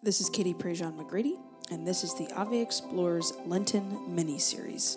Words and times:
This 0.00 0.20
is 0.20 0.30
Katie 0.30 0.54
Prejean 0.54 0.96
McGrady, 0.96 1.40
and 1.72 1.84
this 1.84 2.04
is 2.04 2.14
the 2.14 2.30
Ave 2.32 2.60
Explorers 2.60 3.32
Lenten 3.46 4.14
mini 4.14 4.38
series. 4.38 4.96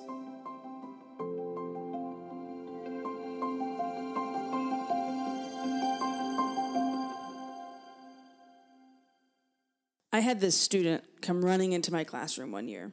I 10.14 10.20
had 10.20 10.39
this 10.39 10.55
student 10.55 11.04
come 11.23 11.43
running 11.43 11.71
into 11.71 11.91
my 11.91 12.04
classroom 12.04 12.52
one 12.52 12.68
year, 12.68 12.91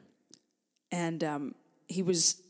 and 0.91 1.23
um, 1.23 1.55
he 1.87 2.01
was 2.01 2.41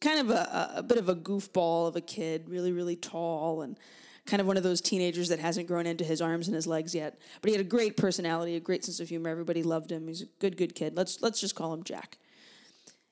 kind 0.00 0.18
of 0.18 0.30
a, 0.30 0.72
a 0.78 0.82
bit 0.82 0.98
of 0.98 1.08
a 1.08 1.14
goofball 1.14 1.86
of 1.86 1.94
a 1.94 2.00
kid, 2.00 2.48
really, 2.48 2.72
really 2.72 2.96
tall, 2.96 3.62
and 3.62 3.78
kind 4.26 4.40
of 4.40 4.46
one 4.46 4.56
of 4.56 4.62
those 4.62 4.80
teenagers 4.80 5.28
that 5.28 5.38
hasn't 5.38 5.68
grown 5.68 5.86
into 5.86 6.04
his 6.04 6.20
arms 6.20 6.48
and 6.48 6.54
his 6.54 6.66
legs 6.66 6.94
yet. 6.94 7.18
But 7.40 7.48
he 7.50 7.56
had 7.56 7.64
a 7.64 7.68
great 7.68 7.96
personality, 7.96 8.56
a 8.56 8.60
great 8.60 8.84
sense 8.84 9.00
of 9.00 9.08
humor. 9.08 9.28
Everybody 9.28 9.62
loved 9.62 9.92
him. 9.92 10.08
He's 10.08 10.22
a 10.22 10.26
good, 10.40 10.56
good 10.56 10.74
kid. 10.74 10.96
Let's 10.96 11.20
let's 11.22 11.40
just 11.40 11.54
call 11.54 11.72
him 11.74 11.84
Jack. 11.84 12.18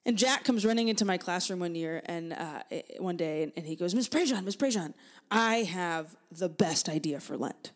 And 0.04 0.18
Jack 0.18 0.42
comes 0.42 0.66
running 0.66 0.88
into 0.88 1.04
my 1.04 1.16
classroom 1.16 1.60
one 1.60 1.76
year 1.76 2.02
and 2.06 2.32
uh, 2.32 2.62
one 2.98 3.16
day, 3.16 3.44
and, 3.44 3.52
and 3.56 3.66
he 3.66 3.76
goes, 3.76 3.94
"Miss 3.94 4.08
Prejean, 4.08 4.44
Miss 4.44 4.56
Prejean, 4.56 4.94
I 5.30 5.56
have 5.58 6.16
the 6.30 6.48
best 6.48 6.88
idea 6.88 7.20
for 7.20 7.36
Lent." 7.36 7.70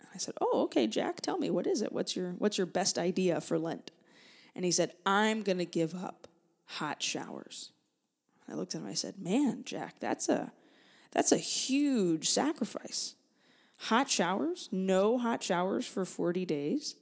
And 0.00 0.08
I 0.14 0.18
said, 0.18 0.34
"Oh, 0.40 0.62
okay, 0.64 0.86
Jack, 0.86 1.20
tell 1.20 1.38
me 1.38 1.50
what 1.50 1.66
is 1.66 1.82
it? 1.82 1.92
What's 1.92 2.14
your 2.16 2.32
what's 2.32 2.58
your 2.58 2.66
best 2.66 2.98
idea 2.98 3.40
for 3.40 3.58
Lent?" 3.58 3.90
And 4.54 4.64
he 4.64 4.70
said, 4.70 4.92
"I'm 5.06 5.42
going 5.42 5.58
to 5.58 5.64
give 5.64 5.94
up 5.94 6.26
hot 6.64 7.02
showers." 7.02 7.70
I 8.48 8.54
looked 8.54 8.74
at 8.74 8.82
him. 8.82 8.86
I 8.86 8.94
said, 8.94 9.14
"Man, 9.18 9.62
Jack, 9.64 9.98
that's 9.98 10.28
a 10.28 10.52
that's 11.12 11.32
a 11.32 11.38
huge 11.38 12.28
sacrifice. 12.28 13.14
Hot 13.78 14.10
showers? 14.10 14.68
No 14.72 15.18
hot 15.18 15.42
showers 15.42 15.86
for 15.86 16.04
40 16.04 16.44
days?" 16.44 16.96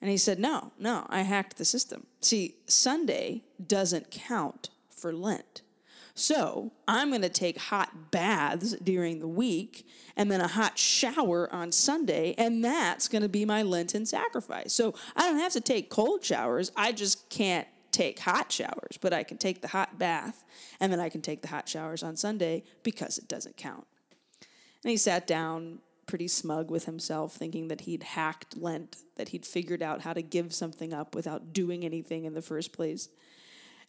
And 0.00 0.10
he 0.10 0.16
said, 0.16 0.38
"No, 0.38 0.72
no, 0.78 1.06
I 1.08 1.22
hacked 1.22 1.56
the 1.56 1.64
system. 1.64 2.06
See, 2.20 2.56
Sunday 2.66 3.44
doesn't 3.64 4.10
count 4.10 4.70
for 4.88 5.12
Lent." 5.12 5.62
So 6.14 6.72
I'm 6.86 7.10
going 7.10 7.22
to 7.22 7.28
take 7.28 7.58
hot 7.58 8.12
baths 8.12 8.76
during 8.76 9.18
the 9.18 9.26
week 9.26 9.84
and 10.16 10.30
then 10.30 10.40
a 10.40 10.46
hot 10.46 10.78
shower 10.78 11.52
on 11.52 11.72
Sunday, 11.72 12.34
and 12.38 12.64
that's 12.64 13.08
going 13.08 13.22
to 13.22 13.28
be 13.28 13.44
my 13.44 13.62
Lenten 13.62 14.06
sacrifice. 14.06 14.72
So 14.72 14.94
I 15.16 15.22
don't 15.22 15.40
have 15.40 15.52
to 15.54 15.60
take 15.60 15.90
cold 15.90 16.24
showers. 16.24 16.70
I 16.76 16.92
just 16.92 17.28
can't 17.30 17.66
take 17.94 18.18
hot 18.18 18.50
showers, 18.50 18.98
but 19.00 19.12
I 19.12 19.22
can 19.22 19.38
take 19.38 19.62
the 19.62 19.68
hot 19.68 19.98
bath 19.98 20.44
and 20.80 20.92
then 20.92 21.00
I 21.00 21.08
can 21.08 21.22
take 21.22 21.42
the 21.42 21.48
hot 21.48 21.68
showers 21.68 22.02
on 22.02 22.16
Sunday 22.16 22.64
because 22.82 23.18
it 23.18 23.28
doesn't 23.28 23.56
count. 23.56 23.86
And 24.82 24.90
he 24.90 24.96
sat 24.96 25.26
down 25.26 25.78
pretty 26.06 26.28
smug 26.28 26.70
with 26.70 26.84
himself, 26.84 27.34
thinking 27.34 27.68
that 27.68 27.82
he'd 27.82 28.02
hacked 28.02 28.56
Lent, 28.56 28.96
that 29.16 29.30
he'd 29.30 29.46
figured 29.46 29.82
out 29.82 30.02
how 30.02 30.12
to 30.12 30.20
give 30.20 30.52
something 30.52 30.92
up 30.92 31.14
without 31.14 31.52
doing 31.52 31.84
anything 31.84 32.24
in 32.24 32.34
the 32.34 32.42
first 32.42 32.72
place. 32.72 33.08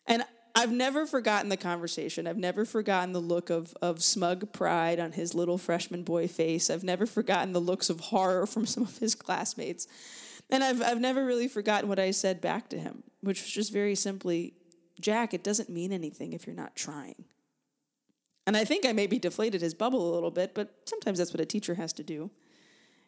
And 0.08 0.24
I've 0.54 0.72
never 0.72 1.06
forgotten 1.06 1.50
the 1.50 1.58
conversation. 1.58 2.28
I've 2.28 2.38
never 2.38 2.64
forgotten 2.64 3.12
the 3.12 3.20
look 3.20 3.50
of, 3.50 3.76
of 3.82 4.02
smug 4.02 4.54
pride 4.54 5.02
on 5.02 5.12
his 5.12 5.34
little 5.34 5.58
freshman 5.58 6.04
boy 6.04 6.30
face. 6.30 6.70
I've 6.70 6.84
never 6.84 7.06
forgotten 7.06 7.52
the 7.52 7.60
looks 7.60 7.90
of 7.90 8.00
horror 8.00 8.46
from 8.46 8.66
some 8.66 8.84
of 8.84 8.98
his 9.00 9.16
classmates. 9.16 9.88
And 10.50 10.64
I've, 10.64 10.82
I've 10.82 11.00
never 11.00 11.26
really 11.26 11.48
forgotten 11.48 11.90
what 11.90 12.00
I 12.00 12.12
said 12.12 12.40
back 12.40 12.70
to 12.70 12.80
him, 12.80 13.04
which 13.22 13.42
was 13.42 13.52
just 13.52 13.74
very 13.74 13.96
simply 13.96 14.54
Jack, 15.00 15.34
it 15.34 15.44
doesn't 15.44 15.70
mean 15.70 15.92
anything 15.92 16.34
if 16.34 16.48
you're 16.48 16.56
not 16.56 16.76
trying. 16.76 17.26
And 18.48 18.56
I 18.56 18.64
think 18.64 18.86
I 18.86 18.94
maybe 18.94 19.20
deflated 19.20 19.62
his 19.62 19.74
bubble 19.74 20.12
a 20.12 20.14
little 20.14 20.32
bit, 20.32 20.54
but 20.54 20.74
sometimes 20.86 21.18
that's 21.18 21.34
what 21.34 21.42
a 21.42 21.46
teacher 21.46 21.76
has 21.76 21.94
to 21.94 22.04
do. 22.04 22.30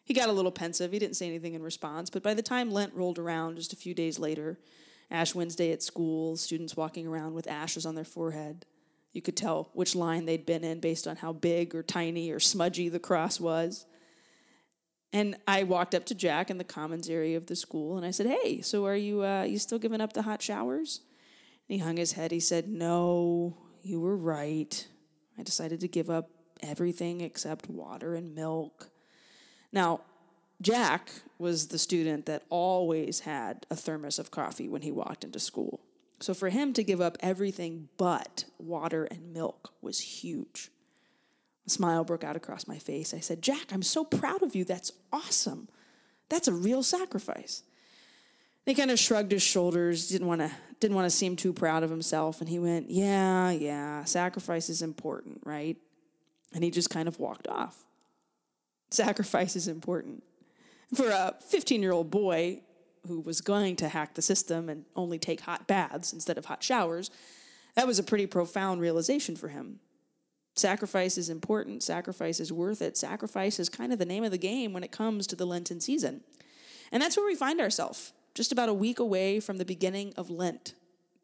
He 0.04 0.14
got 0.14 0.28
a 0.28 0.32
little 0.32 0.50
pensive. 0.50 0.92
He 0.92 0.98
didn't 0.98 1.16
say 1.16 1.28
anything 1.28 1.54
in 1.54 1.62
response, 1.62 2.10
but 2.10 2.22
by 2.22 2.34
the 2.34 2.42
time 2.42 2.70
Lent 2.70 2.94
rolled 2.94 3.18
around 3.18 3.56
just 3.56 3.72
a 3.72 3.76
few 3.76 3.94
days 3.94 4.18
later, 4.18 4.58
Ash 5.10 5.34
Wednesday 5.34 5.72
at 5.72 5.82
school, 5.82 6.36
students 6.36 6.76
walking 6.76 7.06
around 7.06 7.34
with 7.34 7.46
ashes 7.46 7.86
on 7.86 7.94
their 7.94 8.04
forehead. 8.04 8.66
You 9.12 9.22
could 9.22 9.36
tell 9.36 9.70
which 9.72 9.94
line 9.94 10.26
they'd 10.26 10.46
been 10.46 10.64
in 10.64 10.80
based 10.80 11.06
on 11.06 11.16
how 11.16 11.32
big 11.32 11.74
or 11.74 11.82
tiny 11.82 12.30
or 12.30 12.40
smudgy 12.40 12.88
the 12.88 12.98
cross 12.98 13.40
was. 13.40 13.86
And 15.12 15.36
I 15.46 15.62
walked 15.62 15.94
up 15.94 16.04
to 16.06 16.14
Jack 16.14 16.50
in 16.50 16.58
the 16.58 16.64
commons 16.64 17.08
area 17.08 17.36
of 17.36 17.46
the 17.46 17.56
school 17.56 17.96
and 17.96 18.04
I 18.04 18.10
said, 18.10 18.26
Hey, 18.26 18.60
so 18.60 18.86
are 18.86 18.96
you, 18.96 19.24
uh, 19.24 19.42
you 19.42 19.58
still 19.58 19.78
giving 19.78 20.00
up 20.00 20.12
the 20.12 20.22
hot 20.22 20.42
showers? 20.42 21.00
And 21.68 21.78
he 21.78 21.84
hung 21.84 21.96
his 21.96 22.12
head. 22.12 22.30
He 22.30 22.40
said, 22.40 22.68
No, 22.68 23.56
you 23.82 24.00
were 24.00 24.16
right. 24.16 24.86
I 25.38 25.42
decided 25.42 25.80
to 25.80 25.88
give 25.88 26.10
up 26.10 26.30
everything 26.62 27.20
except 27.20 27.70
water 27.70 28.14
and 28.14 28.34
milk. 28.34 28.90
Now, 29.72 30.02
Jack 30.60 31.10
was 31.38 31.68
the 31.68 31.78
student 31.78 32.26
that 32.26 32.42
always 32.50 33.20
had 33.20 33.64
a 33.70 33.76
thermos 33.76 34.18
of 34.18 34.30
coffee 34.30 34.68
when 34.68 34.82
he 34.82 34.90
walked 34.90 35.24
into 35.24 35.38
school. 35.38 35.80
So 36.20 36.34
for 36.34 36.48
him 36.48 36.72
to 36.72 36.82
give 36.82 37.00
up 37.00 37.16
everything 37.20 37.88
but 37.96 38.44
water 38.58 39.04
and 39.04 39.32
milk 39.32 39.72
was 39.80 40.00
huge. 40.00 40.70
A 41.68 41.70
smile 41.70 42.02
broke 42.02 42.24
out 42.24 42.34
across 42.34 42.66
my 42.66 42.78
face. 42.78 43.12
I 43.12 43.20
said, 43.20 43.42
Jack, 43.42 43.72
I'm 43.72 43.82
so 43.82 44.02
proud 44.02 44.42
of 44.42 44.56
you. 44.56 44.64
That's 44.64 44.90
awesome. 45.12 45.68
That's 46.30 46.48
a 46.48 46.52
real 46.52 46.82
sacrifice. 46.82 47.62
And 48.64 48.74
He 48.74 48.80
kind 48.80 48.90
of 48.90 48.98
shrugged 48.98 49.32
his 49.32 49.42
shoulders, 49.42 50.08
didn't 50.08 50.28
want 50.28 50.40
to 50.40 50.50
didn't 50.80 50.94
want 50.94 51.06
to 51.06 51.16
seem 51.16 51.34
too 51.34 51.52
proud 51.52 51.82
of 51.82 51.90
himself, 51.90 52.40
and 52.40 52.48
he 52.48 52.58
went, 52.60 52.88
"Yeah, 52.88 53.50
yeah, 53.50 54.04
sacrifice 54.04 54.68
is 54.68 54.80
important, 54.80 55.40
right?" 55.44 55.76
And 56.54 56.62
he 56.62 56.70
just 56.70 56.88
kind 56.88 57.08
of 57.08 57.18
walked 57.18 57.48
off. 57.48 57.84
Sacrifice 58.90 59.56
is 59.56 59.66
important 59.66 60.22
for 60.94 61.08
a 61.08 61.34
15 61.48 61.82
year 61.82 61.92
old 61.92 62.10
boy 62.10 62.60
who 63.06 63.20
was 63.20 63.40
going 63.40 63.76
to 63.76 63.88
hack 63.88 64.14
the 64.14 64.22
system 64.22 64.68
and 64.68 64.84
only 64.96 65.18
take 65.18 65.40
hot 65.40 65.66
baths 65.66 66.12
instead 66.12 66.38
of 66.38 66.46
hot 66.46 66.62
showers, 66.62 67.10
that 67.74 67.86
was 67.86 67.98
a 67.98 68.02
pretty 68.02 68.26
profound 68.26 68.80
realization 68.80 69.36
for 69.36 69.48
him. 69.48 69.80
Sacrifice 70.58 71.16
is 71.18 71.28
important, 71.28 71.82
sacrifice 71.82 72.40
is 72.40 72.52
worth 72.52 72.82
it. 72.82 72.96
Sacrifice 72.96 73.58
is 73.58 73.68
kind 73.68 73.92
of 73.92 73.98
the 73.98 74.04
name 74.04 74.24
of 74.24 74.30
the 74.30 74.38
game 74.38 74.72
when 74.72 74.84
it 74.84 74.92
comes 74.92 75.26
to 75.28 75.36
the 75.36 75.46
Lenten 75.46 75.80
season. 75.80 76.22
And 76.90 77.02
that's 77.02 77.16
where 77.16 77.26
we 77.26 77.34
find 77.34 77.60
ourselves, 77.60 78.12
just 78.34 78.52
about 78.52 78.68
a 78.68 78.74
week 78.74 78.98
away 78.98 79.40
from 79.40 79.58
the 79.58 79.64
beginning 79.64 80.14
of 80.16 80.30
Lent, 80.30 80.74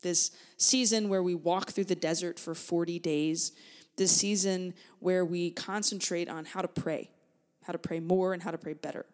this 0.03 0.31
season 0.57 1.09
where 1.09 1.23
we 1.23 1.35
walk 1.35 1.71
through 1.71 1.85
the 1.85 1.95
desert 1.95 2.39
for 2.39 2.55
40 2.55 2.99
days, 2.99 3.53
this 3.97 4.13
season 4.13 4.75
where 5.01 5.25
we 5.25 5.51
concentrate 5.51 6.29
on 6.29 6.45
how 6.45 6.61
to 6.61 6.69
pray, 6.69 7.11
how 7.65 7.73
to 7.73 7.79
pray 7.79 8.01
more 8.01 8.35
and 8.35 8.43
how 8.43 8.51
to 8.51 8.59
pray 8.59 8.75
better 8.75 9.07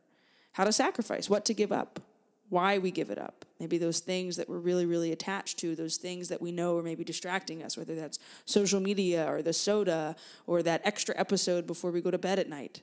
how 0.52 0.64
to 0.64 0.72
sacrifice, 0.72 1.30
what 1.30 1.44
to 1.46 1.54
give 1.54 1.72
up, 1.72 2.00
why 2.48 2.78
we 2.78 2.90
give 2.90 3.10
it 3.10 3.18
up. 3.18 3.44
Maybe 3.60 3.78
those 3.78 4.00
things 4.00 4.36
that 4.36 4.48
we're 4.48 4.58
really, 4.58 4.86
really 4.86 5.12
attached 5.12 5.58
to, 5.58 5.76
those 5.76 5.98
things 5.98 6.28
that 6.28 6.40
we 6.40 6.50
know 6.50 6.78
are 6.78 6.82
maybe 6.82 7.04
distracting 7.04 7.62
us, 7.62 7.76
whether 7.76 7.94
that's 7.94 8.18
social 8.46 8.80
media 8.80 9.30
or 9.30 9.42
the 9.42 9.52
soda 9.52 10.16
or 10.46 10.62
that 10.62 10.80
extra 10.84 11.14
episode 11.18 11.66
before 11.66 11.90
we 11.90 12.00
go 12.00 12.10
to 12.10 12.18
bed 12.18 12.38
at 12.38 12.48
night. 12.48 12.80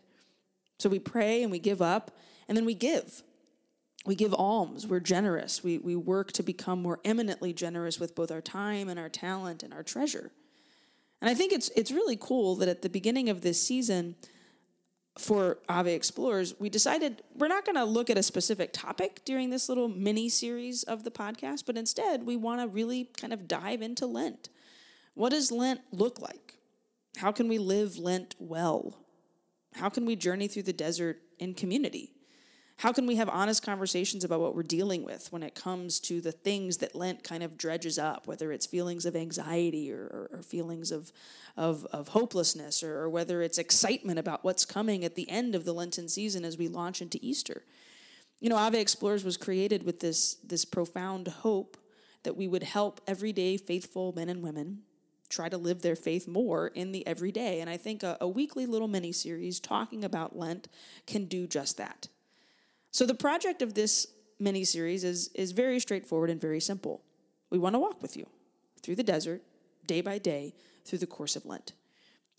So 0.78 0.88
we 0.88 1.00
pray 1.00 1.42
and 1.42 1.52
we 1.52 1.60
give 1.60 1.82
up, 1.82 2.12
and 2.48 2.56
then 2.56 2.64
we 2.64 2.76
give. 2.76 3.24
We 4.06 4.16
give 4.16 4.34
alms, 4.34 4.88
we're 4.88 5.02
generous. 5.02 5.64
We, 5.64 5.80
we 5.80 5.96
work 5.96 6.32
to 6.34 6.44
become 6.44 6.82
more 6.82 7.00
eminently 7.04 7.52
generous 7.52 8.00
with 8.00 8.16
both 8.16 8.32
our 8.32 8.40
time 8.40 8.88
and 8.88 9.00
our 9.00 9.10
talent 9.10 9.64
and 9.64 9.74
our 9.74 9.84
treasure. 9.84 10.32
And 11.20 11.30
I 11.30 11.34
think 11.34 11.52
it's, 11.52 11.70
it's 11.76 11.92
really 11.92 12.16
cool 12.16 12.56
that 12.58 12.70
at 12.70 12.84
the 12.84 12.90
beginning 12.90 13.28
of 13.28 13.42
this 13.42 13.62
season, 13.62 14.16
for 15.18 15.60
Ave 15.68 15.94
Explorers, 15.94 16.54
we 16.60 16.70
decided 16.70 17.24
we're 17.36 17.48
not 17.48 17.66
going 17.66 17.76
to 17.76 17.86
look 17.86 18.10
at 18.10 18.18
a 18.18 18.24
specific 18.24 18.72
topic 18.74 19.22
during 19.26 19.50
this 19.50 19.70
little 19.70 19.88
mini 19.88 20.30
series 20.30 20.84
of 20.84 21.04
the 21.04 21.12
podcast, 21.12 21.64
but 21.66 21.78
instead 21.78 22.26
we 22.26 22.36
want 22.36 22.62
to 22.62 22.68
really 22.68 23.06
kind 23.20 23.34
of 23.34 23.48
dive 23.48 23.82
into 23.82 24.06
Lent. 24.06 24.50
What 25.14 25.30
does 25.30 25.52
Lent 25.52 25.82
look 25.92 26.20
like? 26.20 26.56
How 27.18 27.32
can 27.32 27.48
we 27.48 27.58
live 27.58 27.98
Lent 27.98 28.36
well? 28.40 28.98
How 29.74 29.90
can 29.90 30.06
we 30.06 30.16
journey 30.16 30.48
through 30.48 30.64
the 30.64 30.74
desert 30.74 31.20
in 31.40 31.54
community? 31.54 32.14
How 32.78 32.92
can 32.92 33.08
we 33.08 33.16
have 33.16 33.28
honest 33.28 33.64
conversations 33.64 34.24
about 34.24 34.40
what 34.40 34.54
we're 34.54 34.62
dealing 34.62 35.04
with 35.04 35.32
when 35.32 35.42
it 35.42 35.56
comes 35.56 36.00
to 36.02 36.22
the 36.22 36.32
things 36.32 36.78
that 36.78 36.94
Lent 36.94 37.24
kind 37.24 37.42
of 37.42 37.58
dredges 37.58 37.98
up, 37.98 38.28
whether 38.28 38.52
it's 38.52 38.68
feelings 38.68 39.08
of 39.08 39.16
anxiety 39.16 39.92
or, 39.92 40.04
or, 40.04 40.30
or 40.32 40.44
feelings 40.44 40.92
of, 40.92 41.12
of, 41.58 41.86
of 41.86 42.10
hopelessness, 42.10 42.84
or, 42.84 43.00
or 43.00 43.10
whether 43.10 43.42
it's 43.42 43.58
excitement 43.58 44.20
about 44.20 44.44
what's 44.44 44.64
coming 44.64 45.04
at 45.04 45.16
the 45.16 45.28
end 45.28 45.56
of 45.56 45.66
the 45.66 45.74
Lenten 45.74 46.08
season 46.08 46.46
as 46.46 46.56
we 46.56 46.68
launch 46.68 47.02
into 47.02 47.18
Easter? 47.20 47.64
You 48.40 48.50
know, 48.50 48.58
Ave 48.58 48.80
Explorers 48.80 49.24
was 49.24 49.38
created 49.38 49.82
with 49.82 50.00
this, 50.00 50.36
this 50.44 50.64
profound 50.64 51.28
hope 51.28 51.78
that 52.22 52.38
we 52.38 52.48
would 52.48 52.62
help 52.62 53.02
everyday 53.08 53.58
faithful 53.58 54.14
men 54.16 54.30
and 54.30 54.44
women 54.44 54.84
try 55.30 55.50
to 55.50 55.58
live 55.58 55.82
their 55.82 55.96
faith 55.96 56.28
more 56.28 56.68
in 56.68 56.92
the 56.92 57.06
everyday. 57.08 57.60
And 57.60 57.72
I 57.72 57.78
think 57.78 58.04
a, 58.04 58.18
a 58.22 58.28
weekly 58.28 58.68
little 58.68 58.88
mini 58.88 59.12
series 59.12 59.60
talking 59.60 60.04
about 60.04 60.38
Lent 60.38 60.68
can 61.08 61.26
do 61.26 61.48
just 61.48 61.78
that. 61.78 62.08
So 62.92 63.06
the 63.06 63.14
project 63.14 63.62
of 63.62 63.74
this 63.74 64.08
mini 64.40 64.64
series 64.64 65.04
is 65.04 65.30
is 65.30 65.52
very 65.52 65.80
straightforward 65.80 66.30
and 66.30 66.40
very 66.40 66.60
simple. 66.60 67.04
We 67.50 67.58
want 67.58 67.76
to 67.76 67.80
walk 67.80 68.02
with 68.02 68.18
you 68.18 68.28
through 68.82 68.96
the 68.96 69.04
desert, 69.04 69.42
day 69.86 70.02
by 70.02 70.18
day, 70.18 70.54
through 70.86 71.00
the 71.00 71.08
course 71.08 71.36
of 71.36 71.46
Lent. 71.46 71.74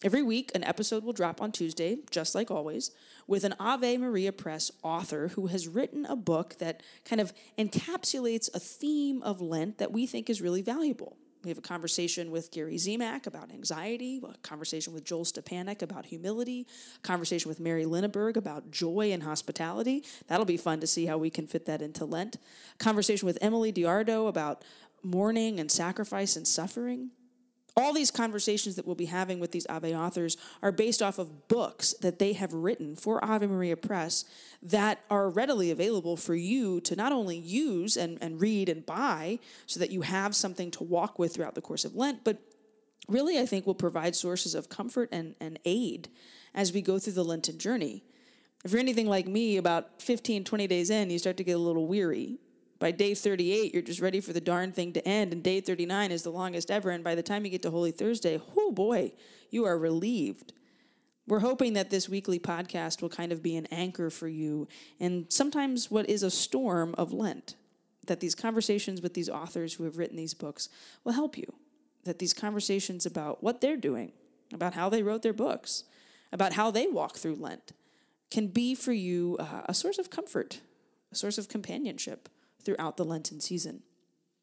Every 0.05 0.23
week, 0.23 0.53
an 0.55 0.62
episode 0.62 1.03
will 1.03 1.12
drop 1.12 1.43
on 1.43 1.50
Tuesday, 1.50 1.99
just 2.11 2.33
like 2.33 2.53
always, 2.53 2.93
with 3.27 3.43
an 3.43 3.55
Ave 3.59 3.99
Maria 3.99 4.31
Press 4.31 4.71
author 4.85 5.29
who 5.29 5.49
has 5.49 5.67
written 5.67 6.06
a 6.06 6.15
book 6.15 6.56
that 6.59 6.85
kind 7.05 7.21
of 7.21 7.33
encapsulates 7.59 8.49
a 8.55 8.61
theme 8.61 9.23
of 9.25 9.41
Lent 9.41 9.79
that 9.79 9.91
we 9.91 10.06
think 10.06 10.31
is 10.31 10.41
really 10.41 10.62
valuable. 10.62 11.17
We 11.44 11.50
have 11.50 11.58
a 11.58 11.62
conversation 11.62 12.31
with 12.31 12.50
Gary 12.50 12.76
Zimak 12.76 13.26
about 13.26 13.52
anxiety, 13.52 14.20
a 14.23 14.37
conversation 14.38 14.93
with 14.93 15.05
Joel 15.05 15.25
Stepanek 15.25 15.82
about 15.82 16.06
humility, 16.06 16.67
a 16.96 17.00
conversation 17.06 17.49
with 17.49 17.61
Mary 17.61 17.87
Lenaburg 17.87 18.37
about 18.37 18.70
joy 18.70 19.12
and 19.12 19.23
hospitality. 19.23 20.05
That'll 20.26 20.44
be 20.44 20.56
fun 20.56 20.81
to 20.81 20.87
see 20.87 21.06
how 21.06 21.17
we 21.17 21.31
can 21.31 21.46
fit 21.46 21.67
that 21.67 21.81
into 21.81 22.05
Lent. 22.05 22.37
A 22.75 22.85
conversation 22.85 23.26
with 23.26 23.38
Emily 23.40 23.73
DeArdo 23.73 24.29
about 24.29 24.64
mourning 25.02 25.61
and 25.61 25.70
sacrifice 25.70 26.35
and 26.37 26.46
suffering. 26.46 27.11
All 27.78 27.92
these 27.92 28.10
conversations 28.10 28.75
that 28.75 28.86
we'll 28.86 28.96
be 28.96 29.04
having 29.04 29.38
with 29.38 29.52
these 29.52 29.64
Ave 29.69 29.94
authors 29.94 30.36
are 30.64 30.72
based 30.72 31.00
off 31.00 31.20
of 31.20 31.46
books 31.46 31.94
that 32.00 32.19
they 32.19 32.32
have 32.32 32.52
written 32.52 32.96
for 32.96 33.25
Ave 33.25 33.46
Maria 33.46 33.76
Press 33.76 34.25
that 34.60 34.98
are 35.08 35.30
readily 35.30 35.70
available 35.70 36.16
for 36.16 36.34
you 36.34 36.80
to 36.80 36.96
not 36.96 37.12
only 37.12 37.38
use 37.38 37.96
and, 37.96 38.19
and 38.20 38.40
read 38.40 38.69
and 38.69 38.84
buy 38.84 39.38
so 39.66 39.78
that 39.78 39.92
you 39.92 40.00
have 40.00 40.34
something 40.34 40.72
to 40.72 40.82
walk 40.82 41.20
with 41.20 41.36
throughout 41.36 41.54
the 41.54 41.60
course 41.60 41.84
of 41.84 41.94
Lent, 41.94 42.25
but 42.25 42.38
really, 43.06 43.38
I 43.38 43.46
think, 43.46 43.64
will 43.64 43.76
provide 43.76 44.16
sources 44.16 44.56
of 44.56 44.69
comfort 44.69 45.08
and, 45.12 45.36
and 45.40 45.60
aid 45.64 46.08
as 46.56 46.72
we 46.72 46.82
go 46.82 46.98
through 46.98 47.12
the 47.12 47.25
Lenten 47.25 47.58
journey. 47.58 48.02
If 48.64 48.72
you're 48.72 48.80
anything 48.80 49.08
like 49.08 49.28
me, 49.28 49.56
about 49.56 50.02
15, 50.02 50.42
20 50.42 50.66
days 50.66 50.90
in, 50.90 51.10
you 51.10 51.19
start 51.20 51.36
to 51.36 51.44
get 51.44 51.52
a 51.52 51.58
little 51.58 51.86
weary 51.86 52.38
by 52.78 52.92
day 52.92 53.14
38, 53.14 53.72
you're 53.72 53.82
just 53.82 54.00
ready 54.00 54.20
for 54.20 54.32
the 54.32 54.40
darn 54.40 54.70
thing 54.70 54.92
to 54.92 55.06
end, 55.06 55.32
and 55.32 55.42
day 55.42 55.60
39 55.60 56.12
is 56.12 56.22
the 56.22 56.30
longest 56.30 56.70
ever. 56.70 56.90
And 56.90 57.02
by 57.02 57.14
the 57.14 57.22
time 57.22 57.44
you 57.44 57.50
get 57.50 57.62
to 57.62 57.70
Holy 57.70 57.90
Thursday, 57.90 58.40
oh 58.56 58.70
boy, 58.70 59.12
you 59.50 59.64
are 59.64 59.76
relieved. 59.76 60.52
We're 61.26 61.40
hoping 61.40 61.72
that 61.75 61.90
this 61.90 62.08
weekly 62.08 62.38
podcast 62.38 63.02
will 63.02 63.08
kind 63.08 63.32
of 63.32 63.42
be 63.42 63.56
an 63.56 63.66
anchor 63.66 64.10
for 64.10 64.28
you 64.28 64.69
and 64.98 65.26
sometimes 65.28 65.90
what 65.90 66.08
is 66.08 66.22
a 66.22 66.30
storm 66.30 66.94
of 66.96 67.12
Lent. 67.12 67.56
That 68.06 68.20
these 68.20 68.34
conversations 68.34 69.02
with 69.02 69.12
these 69.12 69.28
authors 69.28 69.75
who 69.75 69.84
have 69.84 69.98
written 69.98 70.16
these 70.16 70.32
books 70.32 70.70
will 71.04 71.12
help 71.12 71.36
you. 71.36 71.52
That 72.04 72.19
these 72.19 72.32
conversations 72.32 73.04
about 73.04 73.42
what 73.42 73.60
they're 73.60 73.76
doing, 73.76 74.12
about 74.54 74.72
how 74.72 74.88
they 74.88 75.02
wrote 75.02 75.20
their 75.20 75.34
books, 75.34 75.84
about 76.32 76.54
how 76.54 76.70
they 76.70 76.86
walk 76.86 77.16
through 77.16 77.34
Lent, 77.34 77.72
can 78.30 78.46
be 78.46 78.75
for 78.75 78.92
you 78.92 79.36
uh, 79.38 79.62
a 79.66 79.75
source 79.75 79.98
of 79.98 80.08
comfort, 80.08 80.60
a 81.12 81.16
source 81.16 81.36
of 81.36 81.48
companionship 81.48 82.30
throughout 82.62 82.96
the 82.96 83.05
Lenten 83.05 83.40
season. 83.40 83.82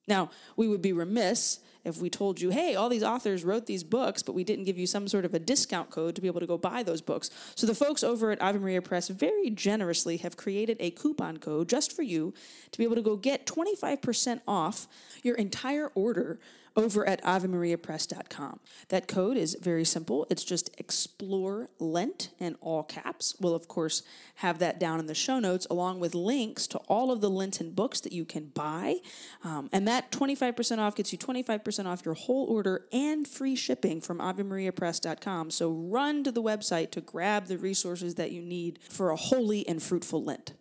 Now, 0.08 0.30
we 0.56 0.68
would 0.68 0.82
be 0.82 0.94
remiss 0.94 1.60
if 1.84 2.00
we 2.00 2.10
told 2.10 2.42
you, 2.42 2.50
hey, 2.50 2.76
all 2.76 2.90
these 2.90 3.04
authors 3.04 3.44
wrote 3.44 3.68
these 3.68 3.84
books, 3.84 4.24
but 4.24 4.34
we 4.34 4.44
didn't 4.44 4.66
give 4.66 4.78
you 4.78 4.88
some 4.88 5.08
sort 5.08 5.24
of 5.24 5.34
a 5.34 5.40
discount 5.40 5.92
code 5.92 6.16
to 6.16 6.22
be 6.22 6.28
able 6.28 6.40
to 6.40 6.48
go 6.48 6.58
buy 6.58 6.82
those 6.84 7.02
books. 7.02 7.30
So 7.56 7.68
the 7.68 7.76
folks 7.76 8.04
over 8.04 8.32
at 8.32 8.42
Ave 8.42 8.60
Maria 8.60 8.82
Press 8.82 9.08
very 9.08 9.50
generously 9.52 10.18
have 10.18 10.36
created 10.36 10.78
a 10.80 10.92
coupon 10.92 11.38
code 11.38 11.70
just 11.70 11.96
for 11.96 12.02
you 12.02 12.34
to 12.72 12.78
be 12.78 12.84
able 12.84 12.96
to 12.96 13.02
go 13.04 13.16
get 13.16 13.46
25% 13.46 14.42
off 14.48 14.88
your 15.22 15.36
entire 15.36 15.92
order 15.94 16.40
over 16.76 17.08
at 17.08 17.24
AveMariaPress.com. 17.24 18.60
That 18.90 19.08
code 19.08 19.38
is 19.38 19.56
very 19.60 19.86
simple. 19.86 20.28
It's 20.30 20.44
just 20.44 20.70
Explore 20.78 21.70
Lent 21.80 22.30
in 22.40 22.56
all 22.62 22.84
caps. 22.84 23.36
We'll, 23.40 23.56
of 23.56 23.68
course, 23.68 24.04
have 24.36 24.60
that 24.60 24.80
down 24.80 25.00
in 25.00 25.08
the 25.08 25.16
show 25.16 25.40
notes 25.40 25.66
along 25.70 26.00
with 26.00 26.14
links 26.14 26.68
to 26.68 26.78
all 26.80 27.12
of 27.12 27.22
the 27.22 27.30
Lenten 27.30 27.72
books 27.72 28.02
that 28.02 28.12
you 28.12 28.26
can 28.26 28.48
buy. 28.48 28.98
Um, 29.44 29.70
and 29.72 29.88
that 29.88 30.12
25% 30.12 30.80
off 30.80 30.96
gets 30.96 31.12
you 31.12 31.18
25% 31.18 31.86
off 31.86 32.04
your 32.04 32.16
whole 32.16 32.46
order 32.46 32.86
and 32.92 33.28
free 33.28 33.56
shipping 33.56 34.02
from 34.02 34.20
AveMariaPress.com. 34.20 35.52
So 35.52 35.72
run 35.72 36.24
to 36.24 36.32
the 36.32 36.44
website 36.44 36.92
to 36.92 37.02
grab 37.02 37.46
the 37.46 37.58
resources 37.58 38.16
that 38.16 38.32
you 38.32 38.42
need 38.42 38.80
for 38.90 39.12
a 39.12 39.16
holy 39.16 39.68
and 39.68 39.82
fruitful 39.82 40.24
Lent. 40.24 40.54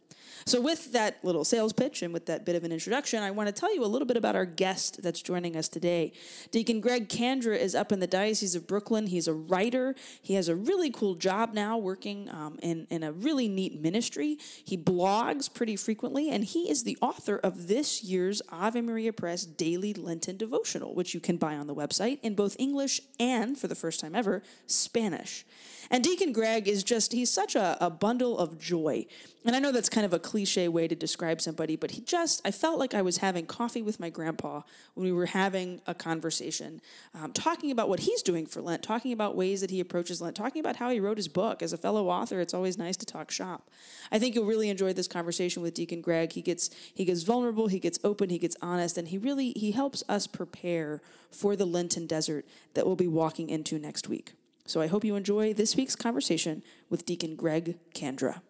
So, 0.47 0.61
with 0.61 0.93
that 0.93 1.25
little 1.25 1.45
sales 1.45 1.73
pitch 1.73 2.03
and 2.03 2.13
with 2.13 2.27
that 2.27 2.45
bit 2.45 2.55
of 2.55 2.65
an 2.65 2.73
introduction, 2.73 3.23
I 3.23 3.31
want 3.31 3.49
to 3.49 3.53
tell 3.53 3.75
you 3.75 3.83
a 3.83 3.87
little 3.87 4.07
bit 4.07 4.19
about 4.19 4.37
our 4.37 4.45
guest 4.45 5.03
that's 5.03 5.23
joining 5.23 5.57
us 5.57 5.69
today. 5.69 6.13
Deacon 6.51 6.81
Greg 6.81 7.09
Kandra 7.09 7.59
is 7.59 7.75
up 7.75 7.93
in 7.93 8.01
the 8.01 8.07
Diocese 8.07 8.55
of 8.55 8.67
Brooklyn. 8.67 9.07
He's 9.07 9.27
a 9.27 9.33
writer. 9.33 9.95
He 10.21 10.35
has 10.35 10.49
a 10.49 10.55
really 10.55 10.91
cool 10.91 11.15
job 11.15 11.55
now 11.55 11.79
working 11.79 12.29
um, 12.29 12.59
in, 12.63 12.87
in 12.91 13.03
a 13.03 13.13
really 13.13 13.49
neat 13.49 13.81
ministry. 13.81 14.37
He 14.65 14.77
blogs 14.77 15.53
pretty 15.53 15.77
frequently, 15.77 16.29
and 16.29 16.45
he 16.45 16.71
is 16.71 16.85
the 16.85 16.99
author 17.01 17.37
of 17.39 17.69
this 17.69 18.05
year's 18.05 18.43
Ave 18.51 18.83
Maria 18.83 19.15
Press 19.15 19.47
Daily 19.47 19.95
Lenten 19.95 20.37
Devotional, 20.37 20.95
which 20.95 21.15
you 21.15 21.21
can 21.21 21.39
buy 21.39 21.55
on 21.57 21.67
the 21.67 21.75
website 21.75 22.19
in 22.23 22.35
both 22.35 22.55
English 22.59 23.01
and, 23.19 23.57
for 23.57 23.67
the 23.67 23.75
first 23.75 24.01
time 24.01 24.15
ever, 24.15 24.43
Spanish. 24.67 25.47
And 25.91 26.03
Deacon 26.03 26.33
Greg 26.33 26.69
is 26.69 26.83
just, 26.83 27.13
he's 27.13 27.31
such 27.31 27.55
a, 27.55 27.77
a 27.81 27.91
bundle 27.91 28.39
of 28.39 28.59
joy. 28.59 29.07
And 29.47 29.55
I 29.55 29.59
know 29.59 29.73
that's 29.73 29.91
kind 29.91 30.07
of 30.07 30.15
a 30.15 30.19
cliche 30.19 30.69
way 30.69 30.89
to 30.89 30.95
describe 30.95 31.41
somebody, 31.41 31.77
but 31.77 31.91
he 31.91 32.01
just, 32.01 32.41
I 32.47 32.51
felt 32.51 32.79
like 32.79 32.95
I 32.95 33.03
was 33.03 33.19
having 33.19 33.45
coffee 33.45 33.83
with 33.83 34.01
my 34.01 34.09
grandpa 34.09 34.63
when 34.95 35.05
we 35.05 35.13
were 35.13 35.27
having 35.27 35.83
a 35.87 35.95
conversation, 35.95 36.81
um, 37.15 37.33
talking 37.33 37.71
about 37.71 37.91
what 37.91 38.01
he's 38.01 38.23
doing 38.23 38.47
for 38.47 38.63
Lent, 38.63 38.83
talking 38.83 39.13
about 39.13 39.37
ways 39.37 39.61
that 39.61 39.71
he 39.71 39.81
approaches 39.81 40.23
Lent, 40.23 40.35
talking 40.35 40.61
about 40.61 40.77
how 40.77 40.89
he 40.89 40.99
wrote 40.99 41.19
his 41.19 41.29
book. 41.29 41.63
As 41.63 41.75
a 41.75 41.77
fellow 41.77 42.09
author, 42.09 42.41
it's 42.41 42.55
always 42.55 42.79
nice 42.79 42.97
to 42.97 43.07
talk 43.07 43.31
shop. 43.31 43.71
I 44.11 44.19
think 44.19 44.35
you'll 44.35 44.47
really 44.47 44.71
enjoy 44.71 44.95
this 44.95 45.09
conversation 45.09 45.63
with 45.63 45.75
Deacon 45.75 46.01
Greg. 46.01 46.33
He 46.33 46.41
gets, 46.41 46.71
he 46.95 47.05
gets 47.05 47.23
vulnerable, 47.23 47.67
he 47.67 47.79
gets 47.79 47.99
open, 48.03 48.31
he 48.31 48.39
gets 48.39 48.57
honest, 48.63 48.97
and 48.97 49.09
he 49.09 49.19
really, 49.19 49.53
he 49.57 49.73
helps 49.73 50.03
us 50.09 50.27
prepare 50.27 51.03
for 51.31 51.55
the 51.55 51.67
Lenten 51.67 52.07
desert 52.07 52.47
that 52.73 52.87
we'll 52.87 52.97
be 52.97 53.09
walking 53.09 53.51
into 53.51 53.79
next 53.79 54.09
week. 54.09 54.33
So 54.67 54.81
I 54.81 54.87
hope 54.87 55.05
you 55.05 55.15
enjoy 55.15 55.53
this 55.53 55.77
week's 55.77 55.95
conversation 55.95 56.63
with 56.89 57.05
Deacon 57.05 57.37
Greg 57.37 57.79
Kandra. 57.95 58.41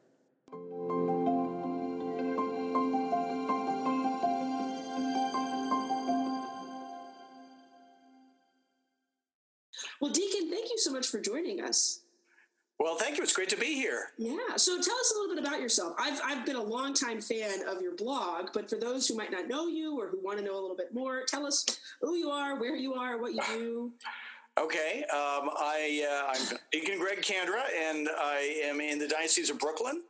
Well, 10.00 10.12
Deacon, 10.12 10.50
thank 10.50 10.70
you 10.70 10.78
so 10.78 10.92
much 10.92 11.06
for 11.08 11.18
joining 11.18 11.60
us. 11.62 12.00
Well, 12.78 12.96
thank 12.96 13.16
you. 13.16 13.22
It's 13.22 13.32
great 13.32 13.48
to 13.48 13.56
be 13.56 13.74
here. 13.74 14.08
Yeah. 14.18 14.56
So 14.56 14.80
tell 14.80 14.96
us 14.96 15.12
a 15.14 15.18
little 15.18 15.34
bit 15.34 15.44
about 15.44 15.60
yourself. 15.60 15.94
I've, 15.98 16.20
I've 16.24 16.44
been 16.44 16.56
a 16.56 16.62
longtime 16.62 17.20
fan 17.20 17.66
of 17.66 17.80
your 17.80 17.94
blog, 17.96 18.50
but 18.52 18.68
for 18.68 18.76
those 18.76 19.08
who 19.08 19.16
might 19.16 19.32
not 19.32 19.48
know 19.48 19.66
you 19.66 19.98
or 19.98 20.08
who 20.08 20.20
want 20.22 20.38
to 20.38 20.44
know 20.44 20.52
a 20.52 20.60
little 20.60 20.76
bit 20.76 20.92
more, 20.92 21.24
tell 21.26 21.46
us 21.46 21.64
who 22.00 22.16
you 22.16 22.30
are, 22.30 22.60
where 22.60 22.76
you 22.76 22.94
are, 22.94 23.18
what 23.18 23.32
you 23.32 23.42
do. 23.48 23.92
Okay, 24.56 25.02
um, 25.12 25.50
I, 25.58 26.06
uh, 26.08 26.32
I'm 26.32 26.58
Deacon 26.70 27.00
Greg 27.00 27.22
Kandra, 27.22 27.62
and 27.76 28.08
I 28.08 28.60
am 28.62 28.80
in 28.80 29.00
the 29.00 29.08
Diocese 29.08 29.50
of 29.50 29.58
Brooklyn, 29.58 30.02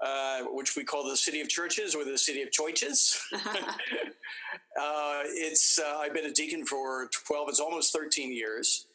uh, 0.00 0.42
which 0.52 0.76
we 0.76 0.84
call 0.84 1.08
the 1.08 1.16
City 1.16 1.40
of 1.40 1.48
Churches 1.48 1.92
or 1.92 2.04
the 2.04 2.16
City 2.16 2.42
of 2.42 2.50
Choiches. 2.50 3.18
uh, 3.34 5.22
it's 5.26 5.80
uh, 5.80 5.96
I've 5.98 6.14
been 6.14 6.26
a 6.26 6.32
deacon 6.32 6.64
for 6.64 7.08
12, 7.26 7.48
it's 7.48 7.58
almost 7.58 7.92
13 7.92 8.32
years. 8.32 8.86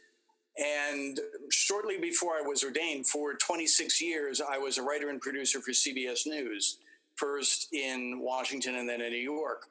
And 0.58 1.20
shortly 1.52 1.98
before 1.98 2.36
I 2.36 2.42
was 2.42 2.64
ordained, 2.64 3.08
for 3.08 3.34
26 3.34 4.02
years, 4.02 4.40
I 4.40 4.58
was 4.58 4.78
a 4.78 4.84
writer 4.84 5.10
and 5.10 5.20
producer 5.20 5.60
for 5.60 5.72
CBS 5.72 6.26
News, 6.26 6.78
first 7.16 7.74
in 7.74 8.22
Washington 8.22 8.76
and 8.76 8.88
then 8.88 9.02
in 9.02 9.12
New 9.12 9.18
York, 9.18 9.66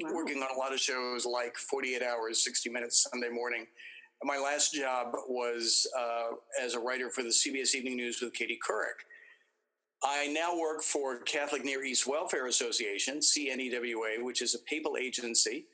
wow. 0.00 0.10
working 0.12 0.38
on 0.42 0.48
a 0.52 0.58
lot 0.58 0.72
of 0.72 0.80
shows 0.80 1.24
like 1.24 1.56
48 1.56 2.02
Hours, 2.02 2.42
60 2.42 2.70
Minutes 2.70 3.06
Sunday 3.08 3.28
Morning 3.28 3.64
my 4.24 4.38
last 4.38 4.72
job 4.72 5.12
was 5.28 5.86
uh, 5.98 6.34
as 6.60 6.74
a 6.74 6.80
writer 6.80 7.10
for 7.10 7.22
the 7.22 7.28
CBS 7.28 7.74
Evening 7.74 7.96
News 7.96 8.20
with 8.20 8.32
Katie 8.32 8.58
Couric. 8.58 9.04
I 10.02 10.28
now 10.28 10.58
work 10.58 10.82
for 10.82 11.18
Catholic 11.20 11.64
Near 11.64 11.84
East 11.84 12.06
Welfare 12.06 12.46
Association, 12.46 13.18
CNEWA, 13.18 14.22
which 14.22 14.42
is 14.42 14.54
a 14.54 14.58
papal 14.60 14.96
agency. 14.96 15.66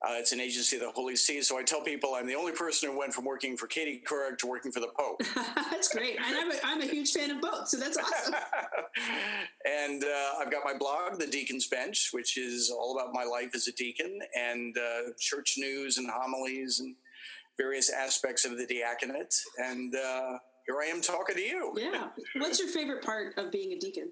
Uh, 0.00 0.12
it's 0.12 0.30
an 0.30 0.38
agency 0.38 0.76
of 0.76 0.82
the 0.82 0.90
Holy 0.90 1.16
See. 1.16 1.42
So 1.42 1.58
I 1.58 1.64
tell 1.64 1.82
people 1.82 2.14
I'm 2.14 2.26
the 2.26 2.36
only 2.36 2.52
person 2.52 2.88
who 2.88 2.96
went 2.96 3.12
from 3.12 3.24
working 3.24 3.56
for 3.56 3.66
Katie 3.66 4.00
Couric 4.06 4.38
to 4.38 4.46
working 4.46 4.70
for 4.70 4.78
the 4.78 4.90
Pope. 4.96 5.20
that's 5.70 5.88
great. 5.88 6.16
And 6.24 6.36
I'm 6.36 6.52
a, 6.52 6.54
I'm 6.62 6.80
a 6.80 6.86
huge 6.86 7.10
fan 7.10 7.32
of 7.32 7.40
both. 7.40 7.68
So 7.68 7.78
that's 7.78 7.98
awesome. 7.98 8.34
and 9.66 10.04
uh, 10.04 10.40
I've 10.40 10.52
got 10.52 10.62
my 10.64 10.74
blog, 10.78 11.18
The 11.18 11.26
Deacon's 11.26 11.66
Bench, 11.66 12.10
which 12.12 12.38
is 12.38 12.70
all 12.70 12.96
about 12.96 13.12
my 13.12 13.24
life 13.24 13.50
as 13.56 13.66
a 13.66 13.72
deacon 13.72 14.20
and 14.38 14.76
uh, 14.78 15.10
church 15.18 15.54
news 15.58 15.98
and 15.98 16.08
homilies 16.08 16.78
and 16.78 16.94
various 17.58 17.90
aspects 17.90 18.44
of 18.44 18.56
the 18.56 18.66
diaconate. 18.66 19.34
And 19.58 19.94
uh, 19.94 20.38
here 20.66 20.76
I 20.80 20.86
am 20.86 21.02
talking 21.02 21.34
to 21.34 21.42
you. 21.42 21.74
Yeah. 21.76 22.08
What's 22.36 22.58
your 22.58 22.68
favorite 22.68 23.04
part 23.04 23.36
of 23.36 23.50
being 23.50 23.72
a 23.72 23.78
deacon? 23.78 24.10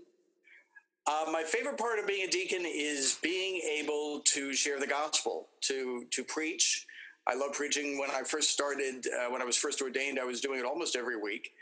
Uh, 1.07 1.31
my 1.31 1.45
favorite 1.45 1.79
part 1.79 2.01
of 2.01 2.07
being 2.07 2.27
a 2.27 2.31
deacon 2.31 2.65
is 2.67 3.19
being 3.23 3.63
able 3.79 4.21
to 4.25 4.53
share 4.53 4.81
the 4.81 4.89
gospel, 4.89 5.49
to 5.61 6.05
to 6.11 6.25
preach. 6.25 6.85
I 7.29 7.35
love 7.35 7.53
preaching. 7.53 7.99
When 7.99 8.11
I 8.11 8.23
first 8.23 8.51
started, 8.51 9.07
uh, 9.07 9.31
when 9.31 9.41
I 9.41 9.45
was 9.45 9.57
first 9.57 9.81
ordained, 9.81 10.19
I 10.19 10.25
was 10.25 10.41
doing 10.41 10.59
it 10.59 10.65
almost 10.65 10.97
every 10.97 11.17
week, 11.17 11.53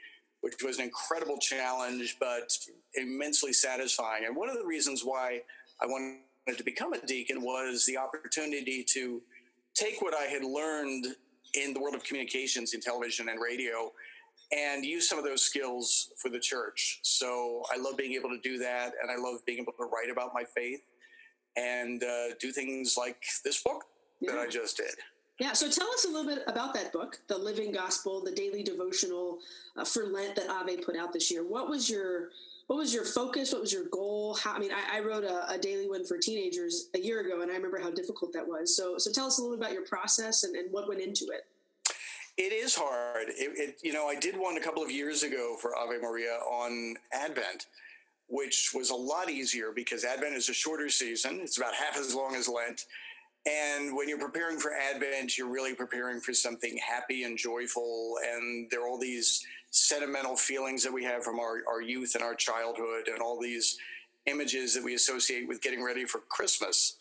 which 0.41 0.63
was 0.63 0.79
an 0.79 0.85
incredible 0.85 1.39
challenge, 1.39 2.17
but 2.19 2.57
immensely 2.95 3.53
satisfying. 3.53 4.25
And 4.25 4.35
one 4.35 4.49
of 4.49 4.57
the 4.57 4.65
reasons 4.65 5.03
why 5.05 5.43
I 5.81 5.87
wanted 5.87 6.23
to 6.57 6.65
become 6.65 6.95
a 6.95 7.05
deacon 7.05 7.43
was 7.43 7.85
the 7.85 7.99
opportunity 7.99 8.83
to 8.95 9.21
take 9.75 10.01
what 10.01 10.15
I 10.15 10.25
had 10.25 10.45
learned 10.45 11.17
in 11.55 11.73
the 11.73 11.81
world 11.81 11.95
of 11.95 12.05
communications 12.05 12.75
in 12.75 12.81
television 12.81 13.29
and 13.29 13.41
radio 13.41 13.93
and 14.53 14.85
use 14.85 15.09
some 15.09 15.19
of 15.19 15.25
those 15.25 15.43
skills 15.43 16.13
for 16.21 16.29
the 16.29 16.39
church. 16.39 17.01
So 17.03 17.65
I 17.73 17.79
love 17.79 17.97
being 17.97 18.13
able 18.13 18.29
to 18.31 18.41
do 18.41 18.59
that, 18.59 18.93
and 19.01 19.11
I 19.11 19.17
love 19.17 19.45
being 19.47 19.59
able 19.59 19.73
to 19.73 19.85
write 19.85 20.11
about 20.11 20.33
my 20.35 20.45
faith 20.45 20.81
and 21.57 22.03
uh, 22.03 22.35
do 22.41 22.53
things 22.53 22.97
like 22.99 23.23
this 23.45 23.63
book 23.63 23.85
yeah. 24.21 24.33
that 24.33 24.41
I 24.41 24.49
just 24.49 24.77
did. 24.77 24.95
Yeah, 25.41 25.53
so 25.53 25.69
tell 25.69 25.89
us 25.89 26.05
a 26.05 26.09
little 26.09 26.27
bit 26.33 26.45
about 26.47 26.75
that 26.75 26.93
book, 26.93 27.19
The 27.27 27.37
Living 27.37 27.73
Gospel, 27.73 28.23
the 28.23 28.31
daily 28.31 28.63
devotional 28.63 29.39
uh, 29.77 29.85
for 29.85 30.05
Lent 30.05 30.37
that 30.37 30.49
Ave 30.49 30.77
put 30.79 30.97
out 30.97 31.13
this 31.13 31.31
year. 31.31 31.43
What 31.43 31.69
was 31.69 31.91
your 31.91 32.29
what 32.67 32.77
was 32.77 32.95
your 32.95 33.05
focus? 33.05 33.53
What 33.53 33.61
was 33.61 33.73
your 33.73 33.85
goal? 33.91 34.35
How, 34.35 34.55
I 34.55 34.59
mean, 34.59 34.71
I, 34.73 34.99
I 34.99 35.01
wrote 35.01 35.25
a, 35.25 35.51
a, 35.51 35.59
daily 35.59 35.89
one 35.89 36.05
for 36.05 36.17
teenagers 36.17 36.89
a 36.95 36.99
year 36.99 37.21
ago, 37.21 37.43
and 37.43 37.51
I 37.51 37.55
remember 37.57 37.79
how 37.79 37.91
difficult 37.91 38.33
that 38.33 38.47
was. 38.47 38.75
So, 38.75 38.97
so 38.97 39.13
tell 39.13 39.27
us 39.27 39.39
a 39.39 39.43
little 39.43 39.57
bit 39.57 39.67
about 39.67 39.75
your 39.75 39.85
process 39.85 40.45
and, 40.45 40.57
and 40.57 40.73
what 40.73 40.89
went 40.89 41.01
into 41.01 41.27
it. 41.27 41.47
It 42.37 42.53
is 42.53 42.75
hard. 42.75 43.29
It, 43.29 43.59
it, 43.59 43.79
you 43.83 43.93
know, 43.93 44.07
I 44.07 44.17
did 44.17 44.37
one 44.37 44.57
a 44.57 44.61
couple 44.61 44.83
of 44.83 44.91
years 44.91 45.23
ago 45.23 45.57
for 45.61 45.77
Ave 45.77 45.99
Maria 45.99 46.39
on 46.51 46.97
Advent, 47.13 47.67
which 48.29 48.73
was 48.75 48.91
a 48.91 48.95
lot 48.95 49.31
easier 49.31 49.71
because 49.75 50.05
Advent 50.05 50.35
is 50.35 50.49
a 50.49 50.55
shorter 50.55 50.89
season. 50.89 51.41
It's 51.43 51.59
about 51.59 51.75
half 51.75 51.97
as 51.97 52.15
long 52.15 52.35
as 52.35 52.49
Lent. 52.49 52.87
And 53.47 53.95
when 53.95 54.09
you're 54.09 54.19
preparing 54.19 54.59
for 54.59 54.73
Advent, 54.73 55.37
you're 55.37 55.51
really 55.51 55.75
preparing 55.75 56.19
for 56.21 56.33
something 56.33 56.79
happy 56.79 57.25
and 57.25 57.37
joyful. 57.37 58.15
And 58.27 58.69
there 58.71 58.83
are 58.83 58.89
all 58.89 58.99
these 58.99 59.45
sentimental 59.75 60.37
feelings 60.37 60.85
that 60.85 60.93
we 60.93 61.03
have 61.03 61.25
from 61.25 61.41
our, 61.41 61.63
our 61.69 61.83
youth 61.83 62.15
and 62.15 62.23
our 62.23 62.37
childhood, 62.37 63.09
and 63.09 63.19
all 63.21 63.41
these 63.41 63.77
images 64.27 64.73
that 64.73 64.85
we 64.85 64.95
associate 64.95 65.49
with 65.49 65.61
getting 65.61 65.83
ready 65.83 66.05
for 66.05 66.21
Christmas. 66.29 66.97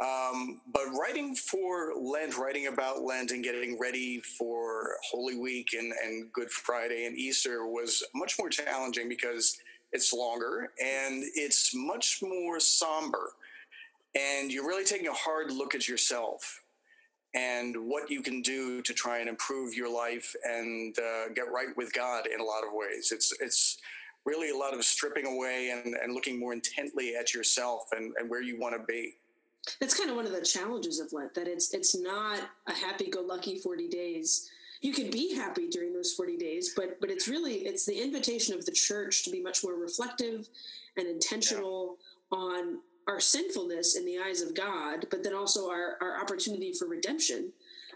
Um, 0.00 0.60
but 0.72 0.84
writing 0.98 1.34
for 1.34 1.94
Lent, 1.98 2.38
writing 2.38 2.68
about 2.68 3.02
Lent 3.02 3.32
and 3.32 3.42
getting 3.42 3.76
ready 3.78 4.20
for 4.20 4.96
Holy 5.10 5.36
Week 5.36 5.70
and, 5.76 5.92
and 6.04 6.32
Good 6.32 6.50
Friday 6.50 7.06
and 7.06 7.18
Easter 7.18 7.66
was 7.66 8.04
much 8.14 8.38
more 8.38 8.50
challenging 8.50 9.08
because 9.08 9.58
it's 9.92 10.12
longer 10.12 10.70
and 10.78 11.24
it's 11.34 11.74
much 11.74 12.20
more 12.22 12.60
somber. 12.60 13.32
And 14.14 14.52
you're 14.52 14.66
really 14.66 14.84
taking 14.84 15.08
a 15.08 15.12
hard 15.12 15.50
look 15.50 15.74
at 15.74 15.88
yourself 15.88 16.62
and 17.34 17.76
what 17.76 18.10
you 18.10 18.22
can 18.22 18.40
do 18.40 18.80
to 18.82 18.94
try 18.94 19.18
and 19.18 19.28
improve 19.28 19.74
your 19.74 19.92
life 19.94 20.34
and 20.44 20.96
uh, 20.98 21.28
get 21.34 21.50
right 21.52 21.76
with 21.76 21.92
God 21.92 22.26
in 22.26 22.40
a 22.40 22.44
lot 22.44 22.64
of 22.64 22.70
ways. 22.72 23.12
It's, 23.12 23.32
it's, 23.40 23.78
really 24.24 24.50
a 24.50 24.56
lot 24.56 24.74
of 24.74 24.84
stripping 24.84 25.24
away 25.24 25.70
and, 25.70 25.94
and 25.94 26.12
looking 26.12 26.36
more 26.36 26.52
intently 26.52 27.14
at 27.14 27.32
yourself 27.32 27.84
and, 27.96 28.12
and 28.18 28.28
where 28.28 28.42
you 28.42 28.58
want 28.58 28.74
to 28.74 28.84
be 28.84 29.14
that's 29.80 29.96
kind 29.96 30.10
of 30.10 30.16
one 30.16 30.26
of 30.26 30.32
the 30.32 30.42
challenges 30.42 31.00
of 31.00 31.12
Lent 31.12 31.34
that 31.34 31.48
it's 31.48 31.74
it's 31.74 31.96
not 31.96 32.40
a 32.66 32.72
happy-go-lucky 32.72 33.58
40 33.58 33.88
days. 33.88 34.50
You 34.80 34.92
can 34.92 35.10
be 35.10 35.34
happy 35.34 35.68
during 35.68 35.92
those 35.92 36.12
40 36.12 36.36
days, 36.36 36.72
but 36.76 37.00
but 37.00 37.10
it's 37.10 37.28
really 37.28 37.54
it's 37.66 37.84
the 37.84 38.00
invitation 38.00 38.54
of 38.54 38.64
the 38.64 38.72
church 38.72 39.24
to 39.24 39.30
be 39.30 39.42
much 39.42 39.64
more 39.64 39.74
reflective 39.74 40.48
and 40.96 41.06
intentional 41.06 41.98
yeah. 42.32 42.38
on 42.38 42.78
our 43.06 43.20
sinfulness 43.20 43.96
in 43.96 44.04
the 44.04 44.18
eyes 44.18 44.42
of 44.42 44.54
God, 44.54 45.06
but 45.10 45.22
then 45.22 45.34
also 45.34 45.70
our, 45.70 45.96
our 46.00 46.20
opportunity 46.20 46.72
for 46.72 46.86
redemption. 46.86 47.52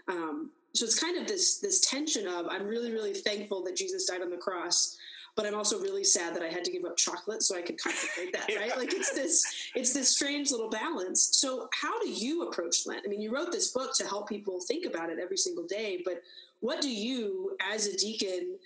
Um, 0.07 0.51
so 0.73 0.85
it's 0.85 0.99
kind 0.99 1.17
of 1.17 1.27
this 1.27 1.57
this 1.57 1.81
tension 1.81 2.27
of 2.27 2.47
I'm 2.47 2.65
really 2.65 2.91
really 2.91 3.13
thankful 3.13 3.63
that 3.63 3.75
Jesus 3.75 4.05
died 4.05 4.21
on 4.21 4.29
the 4.29 4.37
cross, 4.37 4.97
but 5.35 5.45
I'm 5.45 5.55
also 5.55 5.79
really 5.79 6.03
sad 6.03 6.33
that 6.35 6.43
I 6.43 6.47
had 6.47 6.63
to 6.63 6.71
give 6.71 6.85
up 6.85 6.95
chocolate 6.95 7.43
so 7.43 7.57
I 7.57 7.61
could 7.61 7.77
contemplate 7.77 8.33
that, 8.33 8.55
right? 8.57 8.77
Like 8.77 8.93
it's 8.93 9.11
this 9.11 9.45
it's 9.75 9.93
this 9.93 10.09
strange 10.09 10.49
little 10.51 10.69
balance. 10.69 11.29
So 11.33 11.67
how 11.73 12.01
do 12.01 12.09
you 12.09 12.43
approach 12.43 12.87
Lent? 12.87 13.03
I 13.05 13.09
mean, 13.09 13.21
you 13.21 13.33
wrote 13.33 13.51
this 13.51 13.71
book 13.71 13.93
to 13.95 14.07
help 14.07 14.29
people 14.29 14.61
think 14.61 14.85
about 14.85 15.09
it 15.09 15.19
every 15.21 15.37
single 15.37 15.65
day, 15.65 16.01
but 16.05 16.21
what 16.61 16.79
do 16.79 16.89
you 16.89 17.57
as 17.71 17.87
a 17.87 17.97
deacon 17.97 18.57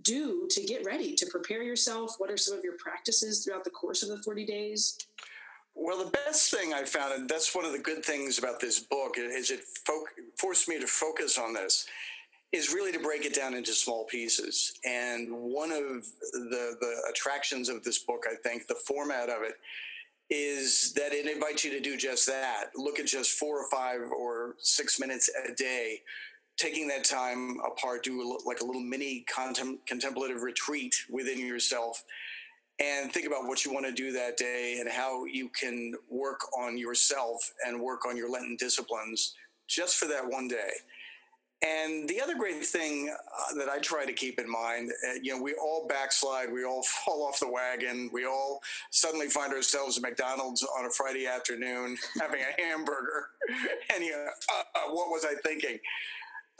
do 0.00 0.48
to 0.50 0.64
get 0.64 0.84
ready 0.84 1.14
to 1.14 1.26
prepare 1.26 1.62
yourself? 1.62 2.16
What 2.18 2.30
are 2.30 2.36
some 2.36 2.56
of 2.56 2.64
your 2.64 2.76
practices 2.78 3.44
throughout 3.44 3.62
the 3.62 3.70
course 3.70 4.02
of 4.02 4.08
the 4.08 4.22
40 4.22 4.46
days? 4.46 4.98
Well, 5.74 6.04
the 6.04 6.10
best 6.10 6.50
thing 6.50 6.72
I 6.72 6.84
found, 6.84 7.14
and 7.14 7.28
that's 7.28 7.54
one 7.54 7.64
of 7.64 7.72
the 7.72 7.78
good 7.78 8.04
things 8.04 8.38
about 8.38 8.60
this 8.60 8.78
book, 8.80 9.14
is 9.18 9.50
it 9.50 9.60
fo- 9.86 10.04
forced 10.38 10.68
me 10.68 10.78
to 10.78 10.86
focus 10.86 11.38
on 11.38 11.54
this 11.54 11.86
is 12.52 12.72
really 12.72 12.92
to 12.92 12.98
break 12.98 13.24
it 13.24 13.34
down 13.34 13.54
into 13.54 13.72
small 13.72 14.04
pieces. 14.04 14.74
And 14.84 15.32
one 15.32 15.72
of 15.72 16.06
the, 16.32 16.76
the 16.80 17.02
attractions 17.10 17.70
of 17.70 17.82
this 17.82 17.98
book, 17.98 18.24
I 18.30 18.34
think, 18.34 18.66
the 18.66 18.74
format 18.74 19.30
of 19.30 19.42
it, 19.42 19.54
is 20.28 20.92
that 20.94 21.12
it 21.12 21.26
invites 21.26 21.64
you 21.64 21.70
to 21.70 21.80
do 21.80 21.96
just 21.96 22.26
that. 22.26 22.66
Look 22.76 22.98
at 22.98 23.06
just 23.06 23.32
four 23.32 23.58
or 23.58 23.70
five 23.70 24.00
or 24.02 24.56
six 24.58 25.00
minutes 25.00 25.30
a 25.48 25.54
day, 25.54 26.02
taking 26.58 26.88
that 26.88 27.04
time 27.04 27.58
apart, 27.66 28.04
do 28.04 28.38
like 28.44 28.60
a 28.60 28.64
little 28.64 28.82
mini 28.82 29.24
contem- 29.34 29.78
contemplative 29.86 30.42
retreat 30.42 30.94
within 31.10 31.38
yourself, 31.38 32.04
and 32.80 33.12
think 33.12 33.26
about 33.26 33.44
what 33.44 33.64
you 33.64 33.72
want 33.72 33.86
to 33.86 33.92
do 33.92 34.12
that 34.12 34.36
day 34.36 34.78
and 34.80 34.88
how 34.88 35.24
you 35.24 35.48
can 35.48 35.94
work 36.10 36.40
on 36.58 36.76
yourself 36.76 37.52
and 37.66 37.80
work 37.80 38.06
on 38.06 38.16
your 38.16 38.30
Lenten 38.30 38.56
disciplines 38.56 39.34
just 39.68 39.96
for 39.96 40.06
that 40.06 40.28
one 40.28 40.48
day. 40.48 40.70
And 41.64 42.08
the 42.08 42.20
other 42.20 42.34
great 42.34 42.64
thing 42.64 43.08
uh, 43.08 43.54
that 43.54 43.68
I 43.68 43.78
try 43.78 44.04
to 44.04 44.12
keep 44.12 44.40
in 44.40 44.50
mind, 44.50 44.90
uh, 45.08 45.14
you 45.22 45.36
know, 45.36 45.40
we 45.40 45.54
all 45.54 45.86
backslide, 45.86 46.52
we 46.52 46.64
all 46.64 46.82
fall 47.04 47.24
off 47.24 47.38
the 47.38 47.48
wagon, 47.48 48.10
we 48.12 48.26
all 48.26 48.60
suddenly 48.90 49.28
find 49.28 49.52
ourselves 49.52 49.96
at 49.96 50.02
McDonald's 50.02 50.64
on 50.64 50.86
a 50.86 50.90
Friday 50.90 51.26
afternoon 51.26 51.96
having 52.20 52.40
a 52.40 52.62
hamburger, 52.62 53.28
and 53.94 54.04
you 54.04 54.10
know, 54.10 54.26
uh, 54.74 54.92
what 54.92 55.08
was 55.08 55.24
I 55.24 55.34
thinking? 55.46 55.78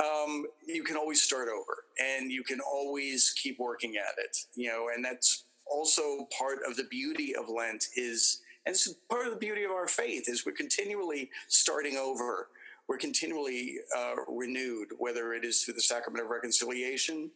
Um, 0.01 0.47
you 0.67 0.85
can 0.85 0.97
always 0.97 1.21
start 1.21 1.49
over, 1.49 1.85
and 2.01 2.31
you 2.31 2.45
can 2.45 2.61
always 2.61 3.35
keep 3.37 3.59
working 3.59 3.97
at 3.97 4.23
it, 4.23 4.37
you 4.55 4.69
know, 4.69 4.87
and 4.95 5.05
that's 5.05 5.45
also 5.67 6.29
part 6.37 6.59
of 6.69 6.77
the 6.77 6.85
beauty 6.85 7.35
of 7.35 7.49
Lent 7.49 7.87
is, 7.97 8.41
and 8.67 8.75
it's 8.75 8.89
part 9.11 9.27
of 9.27 9.33
the 9.33 9.39
beauty 9.39 9.65
of 9.65 9.71
our 9.71 9.89
faith 9.89 10.29
is 10.29 10.47
we're 10.47 10.53
continually 10.53 11.31
starting 11.49 11.97
over 11.97 12.49
we're 12.89 12.99
continually 12.99 13.79
uh, 13.97 14.15
renewed, 14.29 14.89
whether 14.99 15.33
it 15.33 15.45
is 15.45 15.63
through 15.63 15.75
the 15.75 15.83
sacrament 15.83 16.25
of 16.25 16.31
reconciliation 16.31 17.31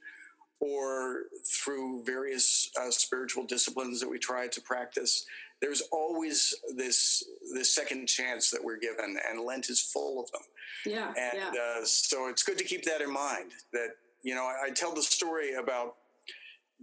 or 0.61 1.25
through 1.47 2.03
various 2.05 2.71
uh, 2.81 2.91
spiritual 2.91 3.45
disciplines 3.45 4.01
that 4.01 4.09
we 4.09 4.19
try 4.19 4.49
to 4.49 4.61
practice. 4.61 5.27
There's 5.61 5.83
always 5.93 6.55
this 6.77 7.25
this 7.55 7.75
second 7.75 8.07
chance 8.07 8.51
that 8.51 8.63
we're 8.63 8.79
given, 8.79 9.17
and 9.29 9.41
Lent 9.41 9.71
is 9.71 9.81
full 9.81 10.23
of 10.23 10.31
them. 10.33 10.43
Yeah, 10.85 11.09
and 11.09 11.55
yeah. 11.55 11.61
Uh, 11.81 11.85
so 11.85 12.29
it's 12.29 12.43
good 12.43 12.59
to 12.59 12.65
keep 12.65 12.85
that 12.85 13.01
in 13.01 13.13
mind. 13.13 13.53
That 13.73 13.91
you 14.23 14.35
know, 14.35 14.43
I, 14.43 14.67
I 14.67 14.71
tell 14.71 14.95
the 14.95 15.03
story 15.03 15.55
about 15.55 15.97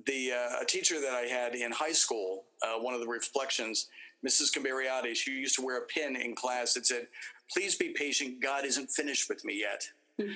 the 0.06 0.32
uh, 0.32 0.62
a 0.62 0.66
teacher 0.66 1.00
that 1.00 1.14
I 1.14 1.24
had 1.24 1.56
in 1.56 1.72
high 1.72 1.92
school. 1.92 2.46
Uh, 2.62 2.80
one 2.80 2.94
of 2.94 3.00
the 3.00 3.08
reflections, 3.08 3.88
Mrs. 4.26 4.52
Camberiati, 4.52 5.16
she 5.16 5.32
used 5.32 5.56
to 5.56 5.62
wear 5.66 5.78
a 5.78 5.86
pin 5.86 6.16
in 6.16 6.36
class 6.36 6.74
that 6.74 6.86
said, 6.86 7.08
please 7.52 7.76
be 7.76 7.90
patient. 7.90 8.42
God 8.42 8.66
isn't 8.66 8.90
finished 8.90 9.30
with 9.30 9.44
me 9.46 9.60
yet. 9.60 9.90
Mm. 10.20 10.34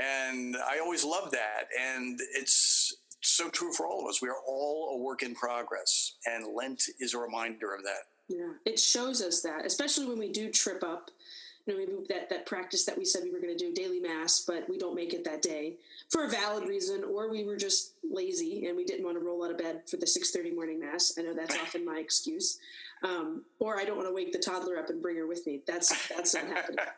And 0.00 0.56
I 0.56 0.78
always 0.80 1.04
love 1.04 1.30
that. 1.32 1.68
And 1.78 2.18
it's 2.34 2.96
so 3.20 3.48
true 3.48 3.72
for 3.72 3.86
all 3.86 4.02
of 4.02 4.08
us. 4.08 4.20
We 4.20 4.28
are 4.28 4.40
all 4.46 4.94
a 4.94 4.98
work 4.98 5.22
in 5.22 5.34
progress. 5.34 6.14
And 6.26 6.54
Lent 6.54 6.82
is 7.00 7.14
a 7.14 7.18
reminder 7.18 7.74
of 7.74 7.82
that. 7.84 8.06
Yeah, 8.28 8.52
it 8.64 8.78
shows 8.78 9.20
us 9.20 9.42
that, 9.42 9.66
especially 9.66 10.06
when 10.06 10.18
we 10.18 10.32
do 10.32 10.50
trip 10.50 10.82
up. 10.82 11.10
You 11.66 11.72
know, 11.72 11.80
maybe 11.80 11.92
that, 12.10 12.28
that 12.28 12.46
practice 12.46 12.84
that 12.84 12.98
we 12.98 13.04
said 13.04 13.22
we 13.24 13.30
were 13.30 13.40
going 13.40 13.56
to 13.56 13.64
do 13.64 13.72
daily 13.72 14.00
mass, 14.00 14.44
but 14.46 14.68
we 14.68 14.76
don't 14.76 14.94
make 14.94 15.14
it 15.14 15.24
that 15.24 15.40
day 15.40 15.76
for 16.10 16.24
a 16.24 16.28
valid 16.28 16.68
reason, 16.68 17.02
or 17.04 17.30
we 17.30 17.44
were 17.44 17.56
just 17.56 17.94
lazy 18.08 18.66
and 18.66 18.76
we 18.76 18.84
didn't 18.84 19.04
want 19.04 19.16
to 19.16 19.24
roll 19.24 19.44
out 19.44 19.50
of 19.50 19.58
bed 19.58 19.82
for 19.88 19.96
the 19.96 20.06
6.30 20.06 20.54
morning 20.54 20.80
mass. 20.80 21.14
I 21.18 21.22
know 21.22 21.32
that's 21.32 21.56
often 21.56 21.84
my 21.84 21.98
excuse. 21.98 22.58
Um, 23.02 23.42
or 23.58 23.78
I 23.78 23.84
don't 23.84 23.96
want 23.96 24.08
to 24.08 24.14
wake 24.14 24.32
the 24.32 24.38
toddler 24.38 24.78
up 24.78 24.88
and 24.88 25.02
bring 25.02 25.16
her 25.16 25.26
with 25.26 25.46
me. 25.46 25.60
That's 25.66 26.08
that's 26.08 26.34
not 26.34 26.46
happening. 26.46 26.84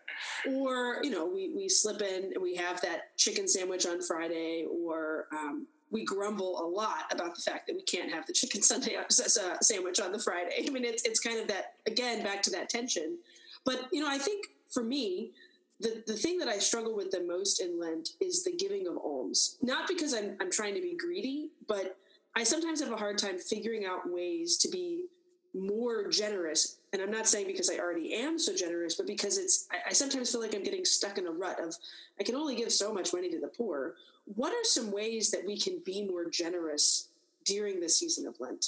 Or 0.49 1.01
you 1.03 1.11
know, 1.11 1.27
we 1.27 1.53
we 1.55 1.69
slip 1.69 2.01
in, 2.01 2.33
and 2.33 2.43
we 2.43 2.55
have 2.55 2.81
that 2.81 3.15
chicken 3.19 3.47
sandwich 3.47 3.85
on 3.85 4.01
Friday, 4.01 4.65
or 4.65 5.27
um, 5.31 5.67
we 5.91 6.05
grumble 6.05 6.59
a 6.61 6.67
lot 6.67 7.13
about 7.13 7.35
the 7.35 7.43
fact 7.43 7.67
that 7.67 7.77
we 7.77 7.83
can't 7.83 8.11
have 8.11 8.27
the 8.27 8.33
chicken 8.33 8.63
Sunday 8.63 8.97
sandwich 9.09 10.01
on 10.01 10.13
the 10.13 10.19
Friday. 10.19 10.65
I 10.67 10.71
mean, 10.71 10.85
it's 10.85 11.03
it's 11.03 11.21
kind 11.21 11.39
of 11.39 11.49
that 11.49 11.75
again 11.87 12.23
back 12.23 12.43
to 12.43 12.51
that 12.53 12.71
tension. 12.71 13.19
But 13.65 13.89
you 13.93 14.01
know, 14.01 14.09
I 14.09 14.17
think 14.17 14.47
for 14.73 14.83
me, 14.83 15.33
the, 15.81 16.03
the 16.07 16.15
thing 16.15 16.39
that 16.39 16.49
I 16.49 16.59
struggle 16.59 16.97
with 16.97 17.11
the 17.11 17.23
most 17.23 17.61
in 17.61 17.79
Lent 17.79 18.11
is 18.21 18.43
the 18.43 18.53
giving 18.53 18.87
of 18.87 18.97
alms. 18.97 19.59
Not 19.63 19.89
because 19.89 20.15
I'm, 20.15 20.37
I'm 20.41 20.51
trying 20.51 20.75
to 20.75 20.81
be 20.81 20.97
greedy, 20.97 21.51
but 21.69 21.99
I 22.35 22.45
sometimes 22.45 22.81
have 22.81 22.93
a 22.93 22.97
hard 22.97 23.19
time 23.19 23.39
figuring 23.39 23.85
out 23.85 24.11
ways 24.11 24.57
to 24.59 24.69
be 24.69 25.07
more 25.55 26.09
generous. 26.09 26.79
And 26.93 27.03
I'm 27.03 27.11
not 27.11 27.27
saying 27.27 27.47
because 27.47 27.71
I 27.71 27.79
already 27.79 28.15
am 28.15 28.39
so 28.39 28.55
generous, 28.55 28.95
but 28.95 29.07
because 29.07 29.39
it's, 29.39 29.67
I, 29.71 29.91
I, 29.91 29.93
sometimes 29.93 30.31
feel 30.31 30.41
like 30.41 30.55
I'm 30.55 30.63
getting 30.63 30.85
stuck 30.85 31.19
in 31.19 31.27
a 31.27 31.31
rut 31.31 31.61
of, 31.61 31.75
I 32.21 32.23
can 32.23 32.35
only 32.35 32.55
give 32.55 32.73
so 32.73 32.93
much 32.93 33.13
money 33.13 33.31
to 33.31 33.41
the 33.41 33.49
poor. 33.49 33.95
What 34.25 34.53
are 34.53 34.65
some 34.65 34.91
ways 34.91 35.31
that 35.31 35.47
we 35.47 35.59
can 35.59 35.81
be 35.85 36.05
more 36.05 36.29
generous 36.29 37.09
during 37.45 37.81
the 37.81 37.89
season 37.89 38.27
of 38.27 38.39
Lent? 38.41 38.67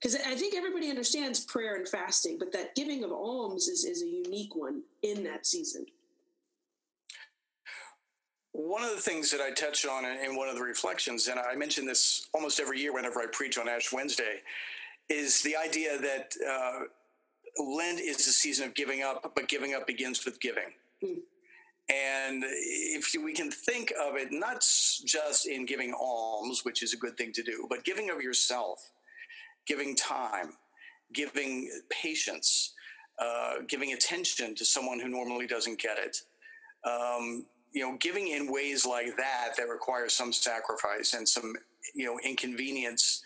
Because 0.00 0.16
I 0.16 0.34
think 0.34 0.54
everybody 0.54 0.88
understands 0.88 1.40
prayer 1.44 1.76
and 1.76 1.86
fasting, 1.86 2.38
but 2.38 2.52
that 2.52 2.74
giving 2.74 3.04
of 3.04 3.12
alms 3.12 3.68
is, 3.68 3.84
is 3.84 4.02
a 4.02 4.06
unique 4.06 4.56
one 4.56 4.82
in 5.02 5.22
that 5.24 5.46
season. 5.46 5.84
One 8.52 8.82
of 8.82 8.90
the 8.90 9.00
things 9.00 9.30
that 9.30 9.40
I 9.40 9.50
touch 9.50 9.84
on 9.86 10.04
in 10.04 10.36
one 10.36 10.48
of 10.48 10.56
the 10.56 10.62
reflections, 10.62 11.28
and 11.28 11.38
I 11.38 11.54
mention 11.54 11.86
this 11.86 12.28
almost 12.32 12.60
every 12.60 12.80
year 12.80 12.94
whenever 12.94 13.20
I 13.20 13.26
preach 13.30 13.58
on 13.58 13.68
Ash 13.68 13.92
Wednesday, 13.92 14.40
is 15.08 15.42
the 15.42 15.54
idea 15.56 15.98
that 15.98 16.34
uh, 16.48 16.80
Lent 17.62 18.00
is 18.00 18.26
a 18.26 18.32
season 18.32 18.68
of 18.68 18.74
giving 18.74 19.02
up, 19.02 19.32
but 19.34 19.48
giving 19.48 19.74
up 19.74 19.86
begins 19.86 20.24
with 20.24 20.40
giving. 20.40 20.72
Mm. 21.04 21.18
And 21.90 22.44
if 22.46 23.14
we 23.22 23.32
can 23.32 23.50
think 23.50 23.92
of 24.00 24.16
it 24.16 24.32
not 24.32 24.60
just 24.60 25.46
in 25.46 25.66
giving 25.66 25.92
alms, 25.92 26.64
which 26.64 26.82
is 26.82 26.92
a 26.94 26.96
good 26.96 27.16
thing 27.16 27.32
to 27.32 27.42
do, 27.42 27.66
but 27.68 27.84
giving 27.84 28.10
of 28.10 28.22
yourself, 28.22 28.92
giving 29.70 29.94
time, 29.94 30.54
giving 31.14 31.70
patience, 31.90 32.74
uh, 33.20 33.62
giving 33.68 33.92
attention 33.92 34.52
to 34.56 34.64
someone 34.64 34.98
who 34.98 35.08
normally 35.08 35.46
doesn't 35.46 35.80
get 35.80 35.96
it. 35.96 36.16
Um, 36.84 37.46
you 37.72 37.82
know, 37.82 37.96
giving 38.00 38.26
in 38.28 38.50
ways 38.52 38.84
like 38.84 39.16
that 39.16 39.50
that 39.56 39.68
require 39.68 40.08
some 40.08 40.32
sacrifice 40.32 41.14
and 41.14 41.28
some, 41.28 41.54
you 41.94 42.04
know, 42.04 42.18
inconvenience, 42.24 43.22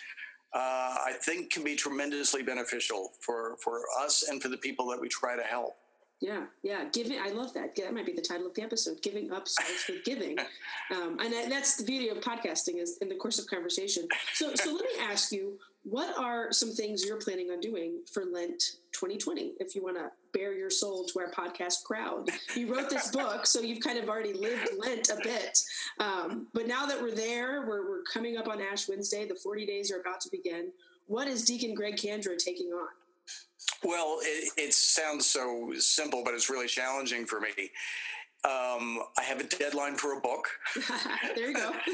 uh, 0.52 0.96
I 1.06 1.12
think 1.22 1.50
can 1.50 1.64
be 1.64 1.76
tremendously 1.76 2.42
beneficial 2.42 3.12
for, 3.20 3.56
for 3.64 3.80
us 3.98 4.24
and 4.28 4.42
for 4.42 4.48
the 4.50 4.58
people 4.58 4.86
that 4.88 5.00
we 5.00 5.08
try 5.08 5.36
to 5.36 5.42
help. 5.42 5.76
Yeah, 6.24 6.44
yeah. 6.62 6.84
Giving, 6.90 7.18
I 7.20 7.28
love 7.32 7.52
that. 7.52 7.76
That 7.76 7.92
might 7.92 8.06
be 8.06 8.14
the 8.14 8.22
title 8.22 8.46
of 8.46 8.54
the 8.54 8.62
episode. 8.62 9.02
Giving 9.02 9.30
up 9.30 9.46
starts 9.46 9.86
with 9.86 10.04
giving, 10.04 10.38
um, 10.90 11.18
and 11.20 11.52
that's 11.52 11.76
the 11.76 11.84
beauty 11.84 12.08
of 12.08 12.18
podcasting 12.20 12.80
is 12.80 12.96
in 13.02 13.10
the 13.10 13.14
course 13.14 13.38
of 13.38 13.46
conversation. 13.46 14.08
So, 14.32 14.54
so 14.54 14.72
let 14.72 14.84
me 14.84 14.90
ask 15.02 15.32
you, 15.32 15.58
what 15.82 16.18
are 16.18 16.50
some 16.50 16.72
things 16.72 17.04
you're 17.04 17.18
planning 17.18 17.50
on 17.50 17.60
doing 17.60 18.00
for 18.10 18.24
Lent 18.24 18.76
2020? 18.92 19.52
If 19.60 19.74
you 19.74 19.82
want 19.82 19.98
to 19.98 20.10
bare 20.32 20.54
your 20.54 20.70
soul 20.70 21.04
to 21.04 21.18
our 21.18 21.30
podcast 21.30 21.84
crowd, 21.84 22.30
you 22.56 22.74
wrote 22.74 22.88
this 22.88 23.10
book, 23.10 23.44
so 23.44 23.60
you've 23.60 23.84
kind 23.84 23.98
of 23.98 24.08
already 24.08 24.32
lived 24.32 24.70
Lent 24.78 25.10
a 25.10 25.16
bit. 25.22 25.58
Um, 26.00 26.46
but 26.54 26.66
now 26.66 26.86
that 26.86 27.02
we're 27.02 27.14
there, 27.14 27.66
we're, 27.68 27.86
we're 27.86 28.02
coming 28.02 28.38
up 28.38 28.48
on 28.48 28.62
Ash 28.62 28.88
Wednesday. 28.88 29.28
The 29.28 29.34
40 29.34 29.66
days 29.66 29.92
are 29.92 30.00
about 30.00 30.22
to 30.22 30.30
begin. 30.30 30.72
What 31.06 31.28
is 31.28 31.44
Deacon 31.44 31.74
Greg 31.74 31.96
Kandra 31.96 32.38
taking 32.38 32.68
on? 32.68 32.88
Well, 33.84 34.18
it, 34.22 34.50
it, 34.56 34.74
sounds 34.74 35.26
so 35.26 35.72
simple, 35.78 36.22
but 36.24 36.32
it's 36.34 36.48
really 36.48 36.66
challenging 36.66 37.26
for 37.26 37.38
me. 37.38 37.70
Um, 38.44 38.98
I 39.18 39.22
have 39.22 39.40
a 39.40 39.44
deadline 39.44 39.96
for 39.96 40.18
a 40.18 40.20
book. 40.20 40.48
there 41.34 41.48
you 41.48 41.54
go. 41.54 41.70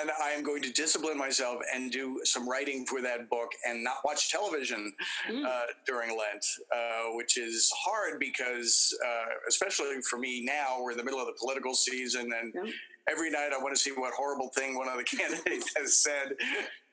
and 0.00 0.10
I 0.20 0.30
am 0.30 0.42
going 0.42 0.60
to 0.62 0.72
discipline 0.72 1.16
myself 1.16 1.60
and 1.72 1.90
do 1.92 2.20
some 2.24 2.48
writing 2.48 2.84
for 2.84 3.00
that 3.02 3.30
book 3.30 3.50
and 3.64 3.84
not 3.84 3.98
watch 4.04 4.30
television 4.30 4.92
mm. 5.30 5.44
uh, 5.44 5.66
during 5.86 6.10
Lent, 6.10 6.44
uh, 6.74 7.14
which 7.14 7.36
is 7.36 7.72
hard 7.76 8.18
because, 8.18 8.92
uh, 9.04 9.26
especially 9.48 10.00
for 10.08 10.18
me 10.18 10.44
now, 10.44 10.78
we're 10.80 10.92
in 10.92 10.98
the 10.98 11.04
middle 11.04 11.20
of 11.20 11.26
the 11.26 11.36
political 11.38 11.74
season 11.74 12.30
and. 12.40 12.52
Yep. 12.54 12.74
Every 13.10 13.32
night, 13.32 13.50
I 13.52 13.60
want 13.60 13.74
to 13.74 13.80
see 13.80 13.90
what 13.90 14.14
horrible 14.14 14.48
thing 14.56 14.76
one 14.76 14.86
of 14.86 14.96
the 14.96 15.02
candidates 15.16 15.74
has 15.76 15.96
said 15.96 16.36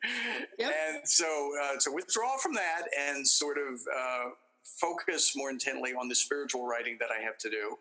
Yep. 0.60 0.74
And 0.89 1.08
so 1.08 1.51
uh, 1.63 1.77
to 1.82 1.91
withdraw 1.91 2.38
from 2.38 2.53
that 2.53 2.84
and 3.00 3.25
sort 3.25 3.58
of 3.58 3.79
uh, 3.98 4.29
focus 4.63 5.36
more 5.36 5.50
intently 5.50 5.91
on 5.94 6.10
the 6.10 6.15
spiritual 6.15 6.68
writing 6.68 6.98
that 7.00 7.10
I 7.18 7.22
have 7.24 7.38
to 7.39 7.50
do 7.50 7.77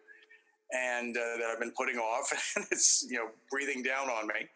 and 0.73 1.17
uh, 1.17 1.21
that 1.39 1.47
I've 1.53 1.61
been 1.61 1.73
putting 1.77 1.97
off, 1.97 2.31
and 2.57 2.67
it's 2.71 3.07
you 3.09 3.17
know 3.17 3.29
breathing 3.51 3.83
down 3.83 4.09
on 4.09 4.27
me, 4.27 4.49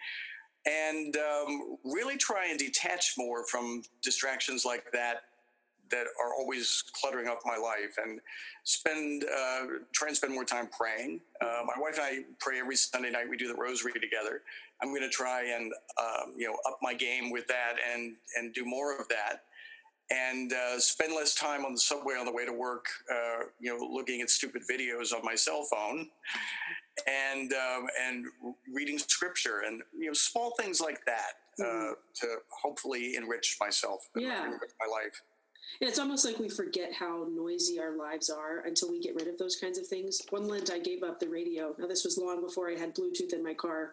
and 0.67 1.17
um, 1.17 1.79
really 1.85 2.17
try 2.17 2.47
and 2.49 2.59
detach 2.59 3.15
more 3.17 3.47
from 3.47 3.83
distractions 4.03 4.65
like 4.65 4.85
that 4.93 5.23
that 5.91 6.07
are 6.23 6.35
always 6.39 6.83
cluttering 6.99 7.29
up 7.29 7.41
my 7.45 7.57
life 7.57 7.97
and 8.03 8.19
spend 8.65 9.25
uh, 9.25 9.67
try 9.93 10.09
and 10.09 10.17
spend 10.17 10.33
more 10.33 10.45
time 10.45 10.69
praying. 10.77 11.21
Uh, 11.41 11.63
my 11.65 11.81
wife 11.81 11.95
and 11.95 12.03
I 12.03 12.19
pray 12.41 12.59
every 12.59 12.77
Sunday 12.77 13.11
night. 13.11 13.29
We 13.29 13.37
do 13.37 13.49
the 13.49 13.61
rosary 13.61 13.93
together. 13.93 14.43
I'm 14.83 14.89
going 14.89 15.03
to 15.03 15.09
try 15.09 15.45
and 15.45 15.73
um, 15.99 16.35
you 16.37 16.47
know 16.47 16.57
up 16.67 16.79
my 16.83 16.95
game 16.95 17.31
with 17.31 17.47
that 17.49 17.75
and 17.93 18.15
and 18.37 18.53
do 18.53 18.65
more 18.65 18.99
of 18.99 19.09
that 19.09 19.43
and 20.13 20.53
uh, 20.53 20.79
spend 20.79 21.15
less 21.15 21.35
time 21.35 21.65
on 21.65 21.73
the 21.73 21.79
subway 21.79 22.15
on 22.15 22.27
the 22.27 22.33
way 22.33 22.45
to 22.45 22.53
work, 22.53 22.87
uh, 23.11 23.45
you 23.61 23.73
know, 23.73 23.85
looking 23.85 24.21
at 24.21 24.31
stupid 24.31 24.63
videos 24.71 25.13
on 25.13 25.25
my 25.25 25.35
cell 25.35 25.65
phone, 25.71 26.09
and 27.07 27.53
um, 27.53 27.87
and 28.05 28.27
reading 28.73 28.99
scripture 28.99 29.63
and 29.67 29.83
you 29.99 30.07
know 30.07 30.13
small 30.13 30.55
things 30.59 30.81
like 30.81 31.05
that 31.07 31.33
uh, 31.61 31.65
mm. 31.65 31.93
to 32.15 32.27
hopefully 32.51 33.15
enrich 33.17 33.57
myself, 33.61 34.09
yeah. 34.17 34.47
my 34.81 34.87
life. 34.91 35.23
And 35.81 35.89
it's 35.89 35.99
almost 35.99 36.25
like 36.25 36.39
we 36.39 36.49
forget 36.49 36.93
how 36.93 37.27
noisy 37.31 37.81
our 37.81 37.97
lives 37.97 38.31
are 38.31 38.61
until 38.61 38.91
we 38.91 39.01
get 39.01 39.15
rid 39.15 39.29
of 39.29 39.39
those 39.39 39.57
kinds 39.57 39.79
of 39.79 39.87
things. 39.87 40.21
One 40.31 40.47
Lent, 40.47 40.71
I 40.71 40.79
gave 40.79 41.03
up 41.03 41.19
the 41.19 41.29
radio. 41.29 41.75
Now, 41.79 41.87
this 41.87 42.05
was 42.05 42.19
long 42.19 42.41
before 42.41 42.71
I 42.71 42.75
had 42.75 42.95
Bluetooth 42.95 43.33
in 43.33 43.43
my 43.43 43.55
car. 43.55 43.93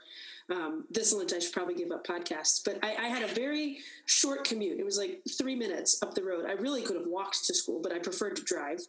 Um, 0.49 0.85
this 0.89 1.13
Lent, 1.13 1.33
I 1.33 1.39
should 1.39 1.53
probably 1.53 1.75
give 1.75 1.91
up 1.91 2.05
podcasts. 2.05 2.63
But 2.63 2.83
I, 2.83 2.95
I, 2.95 3.07
had 3.07 3.23
a 3.23 3.33
very 3.33 3.79
short 4.05 4.43
commute. 4.43 4.79
It 4.79 4.85
was 4.85 4.97
like 4.97 5.21
three 5.37 5.55
minutes 5.55 6.01
up 6.01 6.15
the 6.15 6.23
road. 6.23 6.45
I 6.47 6.53
really 6.53 6.81
could 6.81 6.95
have 6.95 7.07
walked 7.07 7.45
to 7.45 7.53
school, 7.53 7.79
but 7.81 7.91
I 7.91 7.99
preferred 7.99 8.35
to 8.37 8.43
drive. 8.43 8.81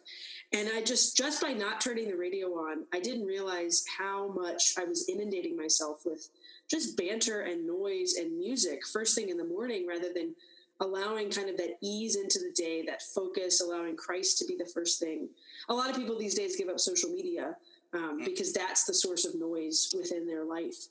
And 0.53 0.69
I 0.75 0.81
just, 0.81 1.15
just 1.15 1.41
by 1.41 1.53
not 1.53 1.81
turning 1.81 2.09
the 2.09 2.17
radio 2.17 2.47
on, 2.49 2.85
I 2.93 2.99
didn't 2.99 3.25
realize 3.25 3.85
how 3.97 4.29
much 4.29 4.73
I 4.77 4.83
was 4.83 5.07
inundating 5.07 5.55
myself 5.55 6.05
with 6.05 6.29
just 6.67 6.97
banter 6.97 7.41
and 7.41 7.65
noise 7.65 8.15
and 8.19 8.37
music 8.37 8.85
first 8.85 9.15
thing 9.15 9.29
in 9.29 9.37
the 9.37 9.45
morning 9.45 9.87
rather 9.87 10.11
than– 10.13 10.35
allowing 10.81 11.29
kind 11.29 11.49
of 11.49 11.57
that 11.57 11.77
ease 11.81 12.17
into 12.17 12.39
the 12.39 12.51
day, 12.55 12.83
that 12.85 13.01
focus, 13.01 13.61
allowing 13.61 13.95
Christ 13.95 14.37
to 14.39 14.45
be 14.45 14.55
the 14.55 14.69
first 14.73 14.99
thing. 14.99 15.29
A 15.69 15.73
lot 15.73 15.89
of 15.89 15.95
people 15.95 16.17
these 16.17 16.35
days 16.35 16.57
give 16.57 16.69
up 16.69 16.79
social 16.79 17.09
media 17.09 17.55
um, 17.93 18.19
mm. 18.19 18.25
because 18.25 18.51
that's 18.51 18.83
the 18.83 18.93
source 18.93 19.23
of 19.23 19.35
noise 19.35 19.93
within 19.95 20.27
their 20.27 20.43
life. 20.43 20.87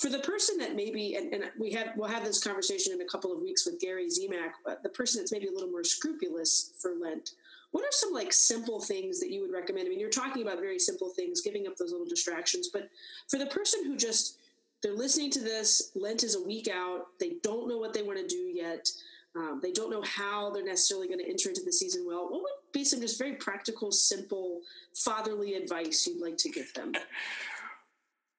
For 0.00 0.08
the 0.08 0.20
person 0.20 0.56
that 0.58 0.76
maybe, 0.76 1.16
and, 1.16 1.34
and, 1.34 1.44
we 1.58 1.72
have 1.72 1.88
we'll 1.96 2.08
have 2.08 2.24
this 2.24 2.42
conversation 2.42 2.92
in 2.92 3.00
a 3.00 3.06
couple 3.06 3.32
of 3.32 3.42
weeks 3.42 3.66
with 3.66 3.80
Gary 3.80 4.06
Zimak, 4.06 4.52
but 4.64 4.84
the 4.84 4.88
person 4.90 5.20
that's 5.20 5.32
maybe 5.32 5.48
a 5.48 5.52
little 5.52 5.70
more 5.70 5.82
scrupulous 5.82 6.74
for 6.78 6.92
Lent, 7.00 7.32
what 7.72 7.82
are 7.82 7.90
some 7.90 8.12
like 8.12 8.32
simple 8.32 8.80
things 8.80 9.18
that 9.18 9.30
you 9.30 9.40
would 9.40 9.50
recommend? 9.50 9.86
I 9.86 9.88
mean, 9.88 9.98
you're 9.98 10.08
talking 10.08 10.42
about 10.42 10.60
very 10.60 10.78
simple 10.78 11.08
things, 11.08 11.40
giving 11.40 11.66
up 11.66 11.76
those 11.76 11.90
little 11.90 12.06
distractions, 12.06 12.68
but 12.68 12.88
for 13.28 13.38
the 13.38 13.46
person 13.46 13.84
who 13.84 13.96
just 13.96 14.38
they're 14.82 14.94
listening 14.94 15.30
to 15.32 15.40
this, 15.40 15.90
Lent 15.94 16.22
is 16.22 16.36
a 16.36 16.42
week 16.42 16.68
out, 16.68 17.08
they 17.18 17.34
don't 17.42 17.68
know 17.68 17.78
what 17.78 17.92
they 17.92 18.02
want 18.02 18.18
to 18.18 18.26
do 18.26 18.50
yet. 18.54 18.88
Um, 19.36 19.60
they 19.62 19.72
don't 19.72 19.90
know 19.90 20.02
how 20.02 20.50
they're 20.50 20.64
necessarily 20.64 21.06
going 21.06 21.20
to 21.20 21.28
enter 21.28 21.50
into 21.50 21.62
the 21.64 21.72
season 21.72 22.04
well. 22.06 22.24
What 22.24 22.42
would 22.42 22.72
be 22.72 22.84
some 22.84 23.00
just 23.00 23.18
very 23.18 23.34
practical, 23.34 23.92
simple, 23.92 24.60
fatherly 24.94 25.54
advice 25.54 26.06
you'd 26.06 26.20
like 26.20 26.36
to 26.38 26.48
give 26.50 26.72
them? 26.74 26.92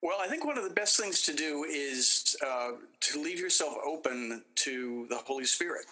Well, 0.04 0.17
I 0.19 0.27
think 0.27 0.45
one 0.45 0.58
of 0.58 0.63
the 0.63 0.73
best 0.73 0.99
things 0.99 1.21
to 1.23 1.34
do 1.34 1.63
is 1.69 2.36
uh, 2.43 2.71
to 3.01 3.21
leave 3.21 3.39
yourself 3.39 3.75
open 3.86 4.41
to 4.56 5.06
the 5.10 5.17
Holy 5.17 5.45
Spirit. 5.45 5.86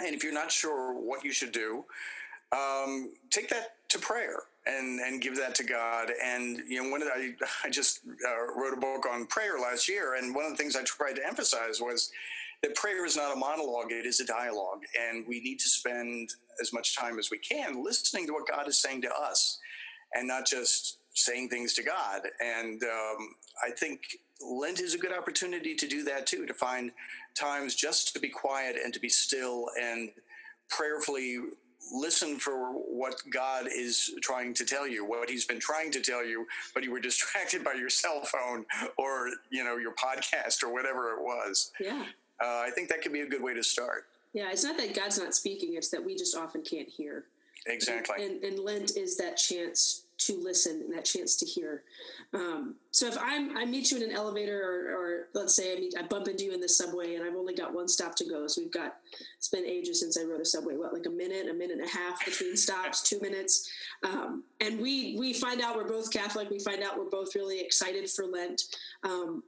And 0.00 0.14
if 0.14 0.24
you're 0.24 0.32
not 0.32 0.50
sure 0.50 0.94
what 0.94 1.26
you 1.26 1.30
should 1.30 1.52
do, 1.52 1.84
um, 2.52 3.10
take 3.28 3.50
that 3.50 3.74
to 3.90 3.98
prayer 3.98 4.44
and 4.66 5.00
and 5.00 5.20
give 5.20 5.36
that 5.36 5.54
to 5.56 5.64
God. 5.64 6.10
And 6.24 6.62
you 6.66 6.82
know, 6.82 6.90
when 6.90 7.02
I 7.02 7.34
I 7.64 7.68
just 7.68 8.00
uh, 8.26 8.58
wrote 8.58 8.72
a 8.72 8.80
book 8.80 9.06
on 9.10 9.26
prayer 9.26 9.58
last 9.60 9.88
year, 9.88 10.14
and 10.14 10.34
one 10.34 10.46
of 10.46 10.52
the 10.52 10.56
things 10.56 10.74
I 10.74 10.82
tried 10.84 11.16
to 11.16 11.26
emphasize 11.26 11.80
was 11.80 12.10
that 12.62 12.74
prayer 12.74 13.06
is 13.06 13.16
not 13.16 13.34
a 13.34 13.36
monologue, 13.36 13.90
it 13.90 14.06
is 14.06 14.20
a 14.20 14.26
dialogue. 14.26 14.82
And 14.98 15.26
we 15.26 15.40
need 15.40 15.58
to 15.60 15.68
spend 15.68 16.30
as 16.60 16.72
much 16.72 16.96
time 16.96 17.18
as 17.18 17.30
we 17.30 17.38
can 17.38 17.82
listening 17.82 18.26
to 18.26 18.32
what 18.32 18.46
God 18.46 18.68
is 18.68 18.78
saying 18.78 19.02
to 19.02 19.14
us 19.14 19.58
and 20.14 20.28
not 20.28 20.46
just 20.46 20.98
saying 21.14 21.48
things 21.48 21.72
to 21.74 21.82
God. 21.82 22.22
And 22.40 22.82
um, 22.82 23.34
I 23.64 23.70
think 23.70 24.18
Lent 24.42 24.80
is 24.80 24.94
a 24.94 24.98
good 24.98 25.12
opportunity 25.12 25.74
to 25.74 25.86
do 25.86 26.02
that 26.04 26.26
too, 26.26 26.46
to 26.46 26.54
find 26.54 26.92
times 27.34 27.74
just 27.74 28.12
to 28.14 28.20
be 28.20 28.28
quiet 28.28 28.76
and 28.82 28.92
to 28.92 29.00
be 29.00 29.08
still 29.08 29.66
and 29.80 30.10
prayerfully 30.68 31.38
listen 31.92 32.38
for 32.38 32.72
what 32.72 33.16
God 33.32 33.66
is 33.66 34.12
trying 34.22 34.54
to 34.54 34.64
tell 34.64 34.86
you, 34.86 35.04
what 35.04 35.28
He's 35.28 35.44
been 35.44 35.58
trying 35.58 35.90
to 35.92 36.00
tell 36.00 36.24
you, 36.24 36.46
but 36.74 36.84
you 36.84 36.92
were 36.92 37.00
distracted 37.10 37.64
by 37.64 37.72
your 37.72 37.90
cell 37.90 38.22
phone 38.22 38.64
or 38.96 39.30
you 39.50 39.64
know 39.64 39.76
your 39.76 39.94
podcast 39.94 40.62
or 40.62 40.72
whatever 40.72 41.12
it 41.12 41.22
was. 41.22 41.72
Yeah 41.80 42.04
uh, 42.42 42.64
I 42.66 42.70
think 42.74 42.88
that 42.88 43.02
could 43.02 43.12
be 43.12 43.20
a 43.20 43.28
good 43.28 43.42
way 43.42 43.54
to 43.54 43.62
start. 43.62 44.06
Yeah, 44.32 44.50
it's 44.50 44.64
not 44.64 44.76
that 44.78 44.94
God's 44.94 45.18
not 45.18 45.34
speaking; 45.34 45.74
it's 45.74 45.90
that 45.90 46.04
we 46.04 46.14
just 46.14 46.36
often 46.36 46.62
can't 46.62 46.88
hear. 46.88 47.24
Exactly. 47.66 48.24
And, 48.24 48.42
and 48.42 48.58
Lent 48.58 48.96
is 48.96 49.16
that 49.18 49.36
chance 49.36 50.04
to 50.20 50.38
listen 50.38 50.82
and 50.82 50.94
that 50.94 51.04
chance 51.04 51.36
to 51.36 51.46
hear. 51.46 51.82
Um, 52.34 52.74
so 52.90 53.06
if 53.06 53.16
I'm 53.18 53.56
I 53.56 53.64
meet 53.64 53.90
you 53.90 53.96
in 53.96 54.02
an 54.02 54.14
elevator, 54.14 54.60
or, 54.60 54.94
or 54.94 55.28
let's 55.34 55.54
say 55.54 55.72
I 55.72 55.80
meet 55.80 55.94
I 55.98 56.02
bump 56.02 56.28
into 56.28 56.44
you 56.44 56.52
in 56.52 56.60
the 56.60 56.68
subway, 56.68 57.14
and 57.14 57.24
I've 57.24 57.36
only 57.36 57.54
got 57.54 57.74
one 57.74 57.88
stop 57.88 58.14
to 58.16 58.24
go. 58.24 58.46
So 58.46 58.60
we've 58.60 58.72
got 58.72 58.96
it's 59.38 59.48
been 59.48 59.64
ages 59.64 60.00
since 60.00 60.18
I 60.18 60.24
rode 60.24 60.40
a 60.40 60.44
subway. 60.44 60.76
What 60.76 60.92
like 60.92 61.06
a 61.06 61.10
minute, 61.10 61.48
a 61.48 61.54
minute 61.54 61.78
and 61.78 61.86
a 61.86 61.90
half 61.90 62.24
between 62.24 62.56
stops, 62.56 63.02
two 63.02 63.20
minutes, 63.20 63.68
um, 64.04 64.44
and 64.60 64.78
we 64.78 65.16
we 65.18 65.32
find 65.32 65.60
out 65.60 65.76
we're 65.76 65.88
both 65.88 66.12
Catholic. 66.12 66.50
We 66.50 66.58
find 66.58 66.82
out 66.82 66.98
we're 66.98 67.10
both 67.10 67.34
really 67.34 67.60
excited 67.60 68.10
for 68.10 68.26
Lent. 68.26 68.62
Um, 69.04 69.42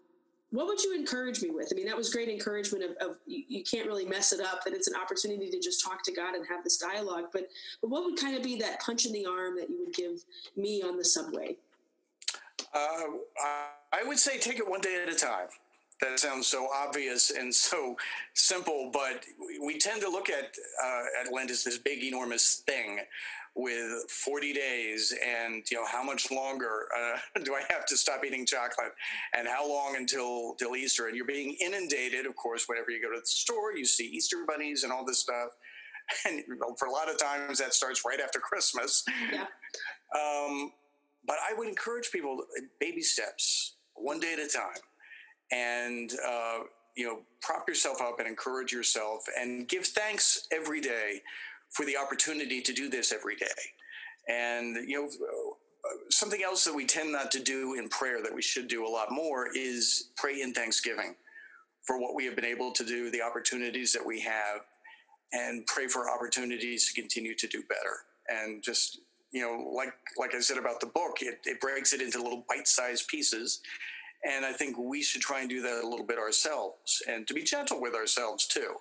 what 0.53 0.67
would 0.67 0.83
you 0.83 0.95
encourage 0.95 1.43
me 1.43 1.51
with? 1.51 1.69
I 1.73 1.75
mean, 1.75 1.87
that 1.87 1.97
was 1.97 2.13
great 2.13 2.29
encouragement 2.29 2.85
of, 2.85 2.91
of 3.01 3.17
you, 3.27 3.43
you, 3.49 3.65
can't 3.65 3.87
really 3.87 4.05
mess 4.05 4.33
it 4.33 4.41
up, 4.41 4.63
that 4.65 4.75
it's 4.75 4.87
an 4.87 4.95
opportunity 4.95 5.51
to 5.51 5.59
just 5.59 5.83
talk 5.83 6.05
to 6.05 6.13
God 6.13 6.35
and 6.35 6.47
have 6.47 6.63
this 6.63 6.77
dialogue. 6.77 7.27
But, 7.33 7.49
but 7.81 7.89
what 7.89 8.05
would 8.05 8.19
kind 8.19 8.37
of 8.37 8.43
be 8.43 8.59
that 8.59 8.81
punch 8.81 9.07
in 9.07 9.13
the 9.13 9.25
arm 9.25 9.57
that 9.57 9.71
you 9.71 9.79
would 9.85 9.95
give 9.95 10.23
me 10.55 10.83
on 10.83 10.99
the 10.99 11.05
subway? 11.05 11.57
Uh, 12.75 13.19
I 13.93 14.05
would 14.05 14.19
say 14.19 14.39
take 14.39 14.59
it 14.59 14.69
one 14.69 14.83
day 14.83 15.03
at 15.03 15.13
a 15.13 15.17
time. 15.17 15.49
That 16.03 16.19
sounds 16.19 16.49
so 16.49 16.69
obvious 16.75 17.31
and 17.31 17.55
so 17.71 17.97
simple, 18.35 18.91
but 18.93 19.25
we 19.65 19.79
tend 19.79 20.03
to 20.03 20.11
look 20.11 20.29
at 20.29 20.57
uh, 20.85 21.03
at 21.21 21.33
Lent 21.33 21.51
as 21.51 21.65
this 21.65 21.79
big, 21.79 22.03
enormous 22.05 22.63
thing 22.67 23.01
with 23.55 24.11
40 24.11 24.55
days 24.55 25.13
and 25.23 25.63
you 25.71 25.77
know 25.77 25.85
how 25.85 26.03
much 26.03 26.31
longer 26.31 26.89
uh, 26.99 27.41
do 27.45 27.55
i 27.55 27.61
have 27.69 27.85
to 27.85 27.97
stop 27.99 28.25
eating 28.25 28.47
chocolate? 28.47 28.93
And 29.37 29.47
how 29.47 29.69
long 29.69 29.97
until 29.97 30.55
till 30.55 30.75
easter? 30.75 31.07
And 31.07 31.17
you're 31.17 31.27
being 31.27 31.57
inundated 31.61 32.27
of 32.27 32.35
course 32.35 32.67
whenever 32.67 32.91
you 32.91 33.01
go 33.03 33.13
to 33.13 33.21
the 33.21 33.27
store 33.27 33.77
you 33.77 33.85
see 33.85 34.07
easter 34.07 34.45
bunnies 34.47 34.85
and 34.85 34.93
all 34.93 35.05
this 35.05 35.19
stuff. 35.19 35.51
And 36.27 36.43
you 36.49 36.57
know, 36.57 36.75
for 36.79 36.89
a 36.89 36.91
lot 36.91 37.09
of 37.09 37.17
times 37.17 37.59
that 37.59 37.75
starts 37.75 38.03
right 38.05 38.21
after 38.21 38.41
christmas. 38.41 39.05
Yeah. 39.33 39.45
um, 40.19 40.73
but 41.25 41.37
I 41.49 41.55
would 41.57 41.69
encourage 41.69 42.11
people 42.11 42.43
baby 42.81 43.03
steps, 43.03 43.75
one 43.95 44.19
day 44.19 44.33
at 44.33 44.41
a 44.41 44.49
time, 44.49 44.81
and 45.53 46.13
uh, 46.27 46.61
you 46.97 47.07
know, 47.07 47.21
prop 47.41 47.69
yourself 47.69 48.01
up 48.01 48.19
and 48.19 48.29
encourage 48.29 48.73
yourself, 48.73 49.25
and 49.39 49.69
give 49.69 49.87
thanks 49.87 50.49
every 50.51 50.81
day 50.81 51.21
for 51.71 51.87
the 51.87 51.97
opportunity 51.97 52.61
to 52.61 52.73
do 52.73 52.89
this 52.89 53.13
every 53.13 53.37
day. 53.37 53.47
And 54.29 54.77
you 54.89 55.01
know, 55.01 55.57
something 56.11 56.43
else 56.43 56.65
that 56.65 56.75
we 56.75 56.87
tend 56.87 57.13
not 57.13 57.31
to 57.33 57.41
do 57.41 57.75
in 57.75 57.89
prayer 57.89 58.23
that 58.23 58.35
we 58.35 58.43
should 58.43 58.69
do 58.69 58.87
a 58.87 58.89
lot 58.89 59.11
more 59.11 59.49
is 59.55 60.11
pray 60.17 60.43
in 60.43 60.53
thanksgiving 60.53 61.15
for 61.83 62.01
what 62.01 62.15
we 62.15 62.25
have 62.25 62.37
been 62.37 62.45
able 62.45 62.71
to 62.73 62.85
do, 62.85 63.11
the 63.11 63.23
opportunities 63.23 63.93
that 63.93 64.05
we 64.05 64.21
have, 64.21 64.61
and 65.33 65.67
pray 65.67 65.89
for 65.89 66.09
opportunities 66.09 66.89
to 66.89 67.01
continue 67.01 67.35
to 67.35 67.47
do 67.49 67.63
better. 67.69 68.05
And 68.29 68.63
just 68.63 69.01
you 69.33 69.41
know, 69.41 69.71
like 69.75 69.95
like 70.19 70.35
I 70.35 70.41
said 70.41 70.59
about 70.59 70.81
the 70.81 70.87
book, 70.87 71.19
it, 71.21 71.41
it 71.45 71.61
breaks 71.61 71.93
it 71.93 72.01
into 72.01 72.23
little 72.23 72.45
bite-sized 72.49 73.09
pieces. 73.09 73.61
And 74.25 74.45
I 74.45 74.53
think 74.53 74.79
we 74.79 75.03
should 75.03 75.21
try 75.21 75.41
and 75.41 75.49
do 75.49 75.61
that 75.63 75.83
a 75.83 75.89
little 75.89 76.07
bit 76.07 76.19
ourselves 76.19 77.03
and 77.09 77.27
to 77.27 77.35
be 77.35 77.43
gentle 77.43 77.81
with 77.81 77.95
ourselves 77.95 78.47
too. 78.47 78.77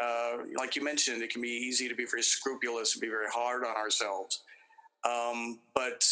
Uh, 0.00 0.38
like 0.56 0.76
you 0.76 0.84
mentioned, 0.84 1.22
it 1.22 1.30
can 1.30 1.42
be 1.42 1.48
easy 1.48 1.88
to 1.88 1.94
be 1.94 2.04
very 2.04 2.22
scrupulous 2.22 2.94
and 2.94 3.00
be 3.00 3.08
very 3.08 3.28
hard 3.28 3.64
on 3.64 3.74
ourselves. 3.76 4.42
Um, 5.04 5.58
but 5.74 6.04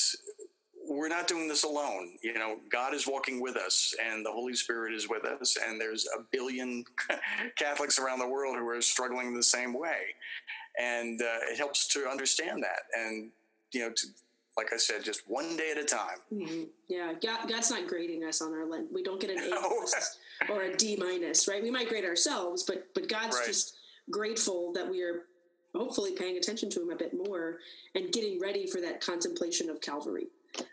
we're 0.89 1.09
not 1.09 1.27
doing 1.27 1.49
this 1.49 1.65
alone. 1.65 2.17
You 2.23 2.35
know, 2.35 2.59
God 2.71 2.95
is 2.95 3.07
walking 3.07 3.41
with 3.41 3.57
us 3.57 3.95
and 4.05 4.25
the 4.25 4.33
Holy 4.33 4.55
Spirit 4.55 4.95
is 4.95 5.09
with 5.09 5.25
us. 5.25 5.57
And 5.57 5.81
there's 5.81 6.07
a 6.17 6.23
billion 6.33 6.85
Catholics 7.57 7.99
around 7.99 8.19
the 8.19 8.29
world 8.29 8.57
who 8.57 8.69
are 8.69 8.81
struggling 8.83 9.35
the 9.35 9.43
same 9.43 9.79
way. 9.79 10.15
And 10.79 11.21
uh, 11.21 11.51
it 11.51 11.57
helps 11.57 11.87
to 11.89 12.07
understand 12.09 12.63
that. 12.63 12.83
And, 12.99 13.31
you 13.73 13.81
know, 13.81 13.91
to, 13.91 14.07
like 14.57 14.73
I 14.73 14.77
said, 14.79 15.05
just 15.05 15.23
one 15.29 15.57
day 15.57 15.71
at 15.71 15.79
a 15.79 15.85
time. 15.85 16.19
Mhm. 16.33 16.69
Yeah, 16.89 17.13
God, 17.23 17.49
God's 17.49 17.71
not 17.71 17.87
grading 17.87 18.25
us 18.25 18.41
on 18.41 18.53
our 18.55 18.65
Lent. 18.67 18.91
We 18.91 19.03
don't 19.03 19.21
get 19.21 19.31
an 19.31 19.39
A 19.39 19.49
No. 19.51 19.87
or 20.49 20.63
a 20.63 20.77
D 20.77 20.97
minus, 20.97 21.47
right? 21.47 21.63
We 21.63 21.71
might 21.71 21.89
grade 21.89 22.05
ourselves, 22.05 22.63
but 22.63 22.93
but 22.95 23.09
God's 23.09 23.37
Right. 23.37 23.47
just 23.47 23.77
grateful 24.11 24.73
that 24.73 24.89
we 24.89 25.03
are 25.03 25.27
hopefully 25.75 26.13
paying 26.13 26.39
attention 26.39 26.71
to 26.71 26.81
Him 26.81 26.91
a 26.91 26.97
bit 26.97 27.13
more 27.13 27.61
and 27.95 28.11
getting 28.13 28.41
ready 28.41 28.67
for 28.67 28.81
that 28.81 29.01
contemplation 29.03 29.69
of 29.69 29.81
Calvary. 29.83 30.29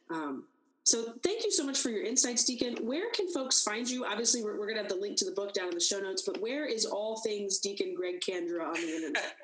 Um, 0.10 0.48
so 0.84 1.13
thank 1.24 1.43
you 1.43 1.52
so 1.52 1.65
much 1.65 1.80
for 1.80 1.89
your 1.89 2.04
insights, 2.04 2.43
Deacon. 2.43 2.86
Where 2.86 3.10
can 3.12 3.32
folks 3.32 3.63
find 3.63 3.89
you? 3.89 4.06
Obviously, 4.06 4.43
we're, 4.43 4.58
we're 4.58 4.65
going 4.65 4.76
to 4.76 4.82
have 4.82 4.89
the 4.89 4.96
link 4.96 5.17
to 5.17 5.26
the 5.26 5.32
book 5.32 5.54
down 5.54 5.69
in 5.69 5.74
the 5.74 5.80
show 5.80 6.00
notes, 6.00 6.24
but 6.24 6.41
where 6.41 6.65
is 6.65 6.86
all 6.86 7.22
things 7.22 7.60
Deacon 7.60 7.96
Greg 7.96 8.22
Kandra 8.22 8.67
on 8.67 8.74
the 8.74 8.96
internet? 8.96 9.34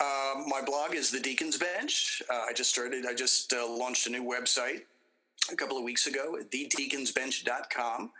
Um, 0.00 0.46
my 0.48 0.60
blog 0.60 0.94
is 0.94 1.10
The 1.10 1.20
Deacon's 1.20 1.56
Bench. 1.56 2.22
Uh, 2.28 2.46
I 2.48 2.52
just 2.52 2.70
started, 2.70 3.06
I 3.06 3.14
just 3.14 3.52
uh, 3.52 3.64
launched 3.68 4.06
a 4.08 4.10
new 4.10 4.24
website 4.24 4.80
a 5.52 5.54
couple 5.54 5.76
of 5.76 5.84
weeks 5.84 6.06
ago 6.06 6.36
at 6.40 6.50
thedeaconsbench.com. 6.50 8.10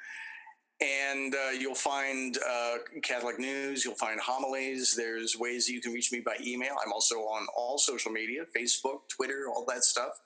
And 0.81 1.35
uh, 1.35 1.51
you'll 1.51 1.75
find 1.75 2.39
uh, 2.49 2.77
Catholic 3.03 3.39
news, 3.39 3.85
you'll 3.85 3.95
find 3.95 4.21
homilies. 4.21 4.95
There's 4.97 5.37
ways 5.37 5.69
you 5.69 5.81
can 5.81 5.93
reach 5.93 6.13
me 6.13 6.21
by 6.21 6.37
email. 6.45 6.75
I'm 6.85 6.93
also 6.93 7.17
on 7.17 7.47
all 7.57 7.79
social 7.79 8.13
media 8.13 8.43
Facebook, 8.57 9.09
Twitter, 9.09 9.47
all 9.49 9.65
that 9.69 9.85
stuff. 9.85 10.21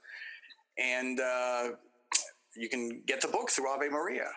And 0.79 1.21
uh, 1.21 1.69
you 2.57 2.69
can 2.69 3.03
get 3.07 3.21
the 3.21 3.29
book 3.29 3.51
through 3.51 3.69
Ave 3.69 3.89
Maria. 3.89 4.29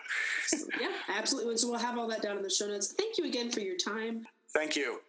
yeah, 0.80 0.88
absolutely. 1.08 1.56
So 1.56 1.70
we'll 1.70 1.78
have 1.78 1.98
all 1.98 2.08
that 2.08 2.22
down 2.22 2.36
in 2.36 2.42
the 2.42 2.50
show 2.50 2.66
notes. 2.66 2.92
Thank 2.92 3.18
you 3.18 3.24
again 3.24 3.50
for 3.50 3.60
your 3.60 3.76
time. 3.76 4.26
Thank 4.52 4.76
you. 4.76 5.00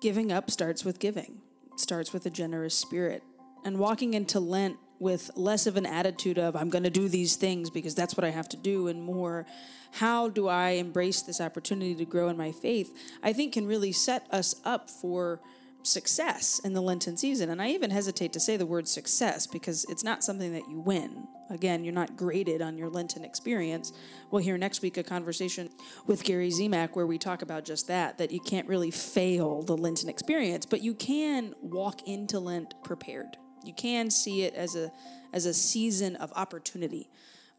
Giving 0.00 0.30
up 0.30 0.50
starts 0.50 0.84
with 0.84 0.98
giving, 0.98 1.40
It 1.72 1.80
starts 1.80 2.12
with 2.12 2.26
a 2.26 2.30
generous 2.30 2.74
spirit. 2.74 3.22
And 3.64 3.78
walking 3.78 4.14
into 4.14 4.38
Lent 4.38 4.76
with 4.98 5.30
less 5.34 5.66
of 5.66 5.76
an 5.76 5.86
attitude 5.86 6.38
of, 6.38 6.56
I'm 6.56 6.70
going 6.70 6.84
to 6.84 6.90
do 6.90 7.08
these 7.08 7.36
things 7.36 7.70
because 7.70 7.94
that's 7.94 8.16
what 8.16 8.24
I 8.24 8.30
have 8.30 8.48
to 8.50 8.56
do, 8.56 8.88
and 8.88 9.02
more, 9.02 9.46
how 9.92 10.28
do 10.28 10.48
I 10.48 10.70
embrace 10.70 11.22
this 11.22 11.40
opportunity 11.40 11.94
to 11.94 12.04
grow 12.04 12.28
in 12.28 12.36
my 12.36 12.52
faith, 12.52 12.94
I 13.22 13.32
think 13.32 13.54
can 13.54 13.66
really 13.66 13.92
set 13.92 14.26
us 14.30 14.54
up 14.64 14.88
for 14.88 15.40
success 15.86 16.60
in 16.64 16.72
the 16.72 16.80
Lenten 16.80 17.16
season. 17.16 17.50
And 17.50 17.62
I 17.62 17.70
even 17.70 17.90
hesitate 17.90 18.32
to 18.34 18.40
say 18.40 18.56
the 18.56 18.66
word 18.66 18.88
success 18.88 19.46
because 19.46 19.84
it's 19.88 20.04
not 20.04 20.24
something 20.24 20.52
that 20.52 20.68
you 20.68 20.80
win. 20.80 21.26
Again, 21.50 21.84
you're 21.84 21.94
not 21.94 22.16
graded 22.16 22.60
on 22.60 22.76
your 22.76 22.88
Lenten 22.88 23.24
experience. 23.24 23.92
We'll 24.30 24.42
hear 24.42 24.58
next 24.58 24.82
week 24.82 24.96
a 24.96 25.02
conversation 25.02 25.70
with 26.06 26.24
Gary 26.24 26.50
Zimak 26.50 26.96
where 26.96 27.06
we 27.06 27.18
talk 27.18 27.42
about 27.42 27.64
just 27.64 27.86
that, 27.88 28.18
that 28.18 28.32
you 28.32 28.40
can't 28.40 28.66
really 28.66 28.90
fail 28.90 29.62
the 29.62 29.76
Lenten 29.76 30.08
experience, 30.08 30.66
but 30.66 30.82
you 30.82 30.94
can 30.94 31.54
walk 31.62 32.06
into 32.08 32.38
Lent 32.38 32.74
prepared. 32.82 33.36
You 33.64 33.74
can 33.74 34.10
see 34.10 34.42
it 34.42 34.54
as 34.54 34.76
a 34.76 34.92
as 35.32 35.44
a 35.44 35.52
season 35.52 36.16
of 36.16 36.32
opportunity, 36.34 37.10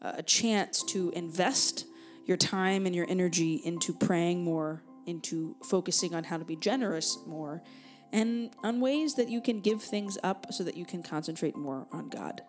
uh, 0.02 0.12
a 0.16 0.22
chance 0.22 0.82
to 0.84 1.10
invest 1.10 1.84
your 2.24 2.36
time 2.36 2.86
and 2.86 2.94
your 2.94 3.06
energy 3.08 3.60
into 3.64 3.92
praying 3.94 4.42
more, 4.42 4.82
into 5.06 5.56
focusing 5.64 6.14
on 6.14 6.24
how 6.24 6.36
to 6.36 6.44
be 6.44 6.56
generous 6.56 7.18
more, 7.26 7.62
and 8.12 8.50
on 8.62 8.80
ways 8.80 9.14
that 9.14 9.28
you 9.28 9.40
can 9.40 9.60
give 9.60 9.82
things 9.82 10.18
up 10.22 10.52
so 10.52 10.64
that 10.64 10.76
you 10.76 10.84
can 10.84 11.02
concentrate 11.02 11.56
more 11.56 11.86
on 11.92 12.08
God. 12.08 12.42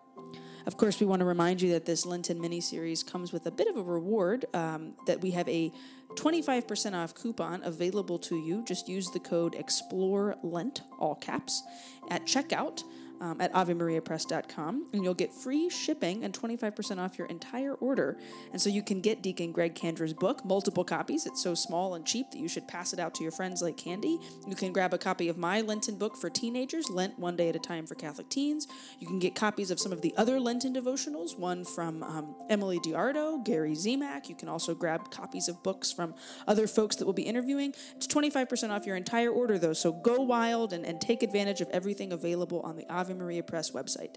Of 0.66 0.76
course, 0.76 1.00
we 1.00 1.06
want 1.06 1.20
to 1.20 1.26
remind 1.26 1.62
you 1.62 1.72
that 1.72 1.86
this 1.86 2.04
Lenten 2.04 2.40
mini 2.40 2.60
series 2.60 3.02
comes 3.02 3.32
with 3.32 3.46
a 3.46 3.50
bit 3.50 3.66
of 3.68 3.76
a 3.76 3.82
reward. 3.82 4.44
Um, 4.54 4.94
that 5.06 5.20
we 5.20 5.30
have 5.32 5.48
a 5.48 5.72
25% 6.16 6.94
off 6.94 7.14
coupon 7.14 7.62
available 7.62 8.18
to 8.18 8.36
you. 8.36 8.64
Just 8.64 8.88
use 8.88 9.10
the 9.10 9.20
code 9.20 9.54
Explore 9.54 10.36
Lent, 10.42 10.82
all 10.98 11.14
caps, 11.14 11.62
at 12.10 12.24
checkout. 12.26 12.82
Um, 13.20 13.38
at 13.38 13.52
AveMariaPress.com, 13.52 14.86
and 14.94 15.04
you'll 15.04 15.12
get 15.12 15.30
free 15.30 15.68
shipping 15.68 16.24
and 16.24 16.32
25% 16.32 16.98
off 16.98 17.18
your 17.18 17.26
entire 17.26 17.74
order. 17.74 18.16
And 18.52 18.62
so 18.62 18.70
you 18.70 18.82
can 18.82 19.02
get 19.02 19.20
Deacon 19.20 19.52
Greg 19.52 19.74
Kandra's 19.74 20.14
book, 20.14 20.42
multiple 20.42 20.84
copies. 20.84 21.26
It's 21.26 21.42
so 21.42 21.54
small 21.54 21.94
and 21.94 22.06
cheap 22.06 22.30
that 22.30 22.38
you 22.38 22.48
should 22.48 22.66
pass 22.66 22.94
it 22.94 22.98
out 22.98 23.14
to 23.16 23.22
your 23.22 23.30
friends 23.32 23.60
like 23.60 23.76
candy. 23.76 24.18
You 24.48 24.56
can 24.56 24.72
grab 24.72 24.94
a 24.94 24.98
copy 24.98 25.28
of 25.28 25.36
my 25.36 25.60
Lenten 25.60 25.96
book 25.96 26.16
for 26.16 26.30
teenagers, 26.30 26.88
Lent 26.88 27.18
One 27.18 27.36
Day 27.36 27.50
at 27.50 27.56
a 27.56 27.58
Time 27.58 27.86
for 27.86 27.94
Catholic 27.94 28.30
Teens. 28.30 28.66
You 28.98 29.06
can 29.06 29.18
get 29.18 29.34
copies 29.34 29.70
of 29.70 29.78
some 29.78 29.92
of 29.92 30.00
the 30.00 30.14
other 30.16 30.40
Lenten 30.40 30.74
devotionals, 30.74 31.38
one 31.38 31.64
from 31.64 32.02
um, 32.02 32.34
Emily 32.48 32.78
DeArdo, 32.80 33.44
Gary 33.44 33.72
Zimak. 33.72 34.28
You 34.28 34.34
can 34.34 34.48
also 34.48 34.74
grab 34.74 35.10
copies 35.10 35.48
of 35.48 35.62
books 35.62 35.92
from 35.92 36.14
other 36.46 36.66
folks 36.66 36.96
that 36.96 37.04
we'll 37.04 37.12
be 37.12 37.22
interviewing. 37.22 37.74
It's 37.96 38.06
25% 38.06 38.70
off 38.70 38.86
your 38.86 38.96
entire 38.96 39.30
order, 39.30 39.58
though, 39.58 39.72
so 39.72 39.92
go 39.92 40.22
wild 40.22 40.72
and, 40.72 40.86
and 40.86 41.00
take 41.00 41.22
advantage 41.22 41.60
of 41.60 41.68
everything 41.70 42.12
available 42.12 42.60
on 42.60 42.76
the 42.76 42.90
Ave 43.10 43.18
Maria 43.18 43.42
Press 43.42 43.72
website. 43.72 44.16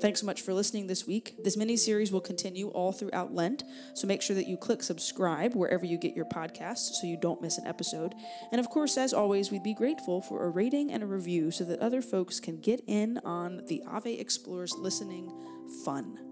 Thanks 0.00 0.20
so 0.20 0.26
much 0.26 0.42
for 0.42 0.54
listening 0.54 0.86
this 0.86 1.06
week. 1.06 1.34
This 1.42 1.56
mini 1.56 1.76
series 1.76 2.12
will 2.12 2.20
continue 2.20 2.68
all 2.68 2.92
throughout 2.92 3.34
Lent, 3.34 3.64
so 3.94 4.06
make 4.06 4.22
sure 4.22 4.36
that 4.36 4.46
you 4.46 4.56
click 4.56 4.82
subscribe 4.82 5.54
wherever 5.54 5.84
you 5.84 5.98
get 5.98 6.14
your 6.14 6.24
podcasts 6.24 6.94
so 6.94 7.06
you 7.06 7.16
don't 7.16 7.42
miss 7.42 7.58
an 7.58 7.66
episode. 7.66 8.14
And 8.52 8.60
of 8.60 8.70
course, 8.70 8.96
as 8.96 9.12
always, 9.12 9.50
we'd 9.50 9.64
be 9.64 9.74
grateful 9.74 10.20
for 10.20 10.44
a 10.44 10.50
rating 10.50 10.92
and 10.92 11.02
a 11.02 11.06
review 11.06 11.50
so 11.50 11.64
that 11.64 11.80
other 11.80 12.00
folks 12.00 12.38
can 12.38 12.60
get 12.60 12.80
in 12.86 13.18
on 13.24 13.62
the 13.66 13.82
Ave 13.88 14.14
Explorers 14.14 14.74
listening 14.78 15.32
fun. 15.84 16.27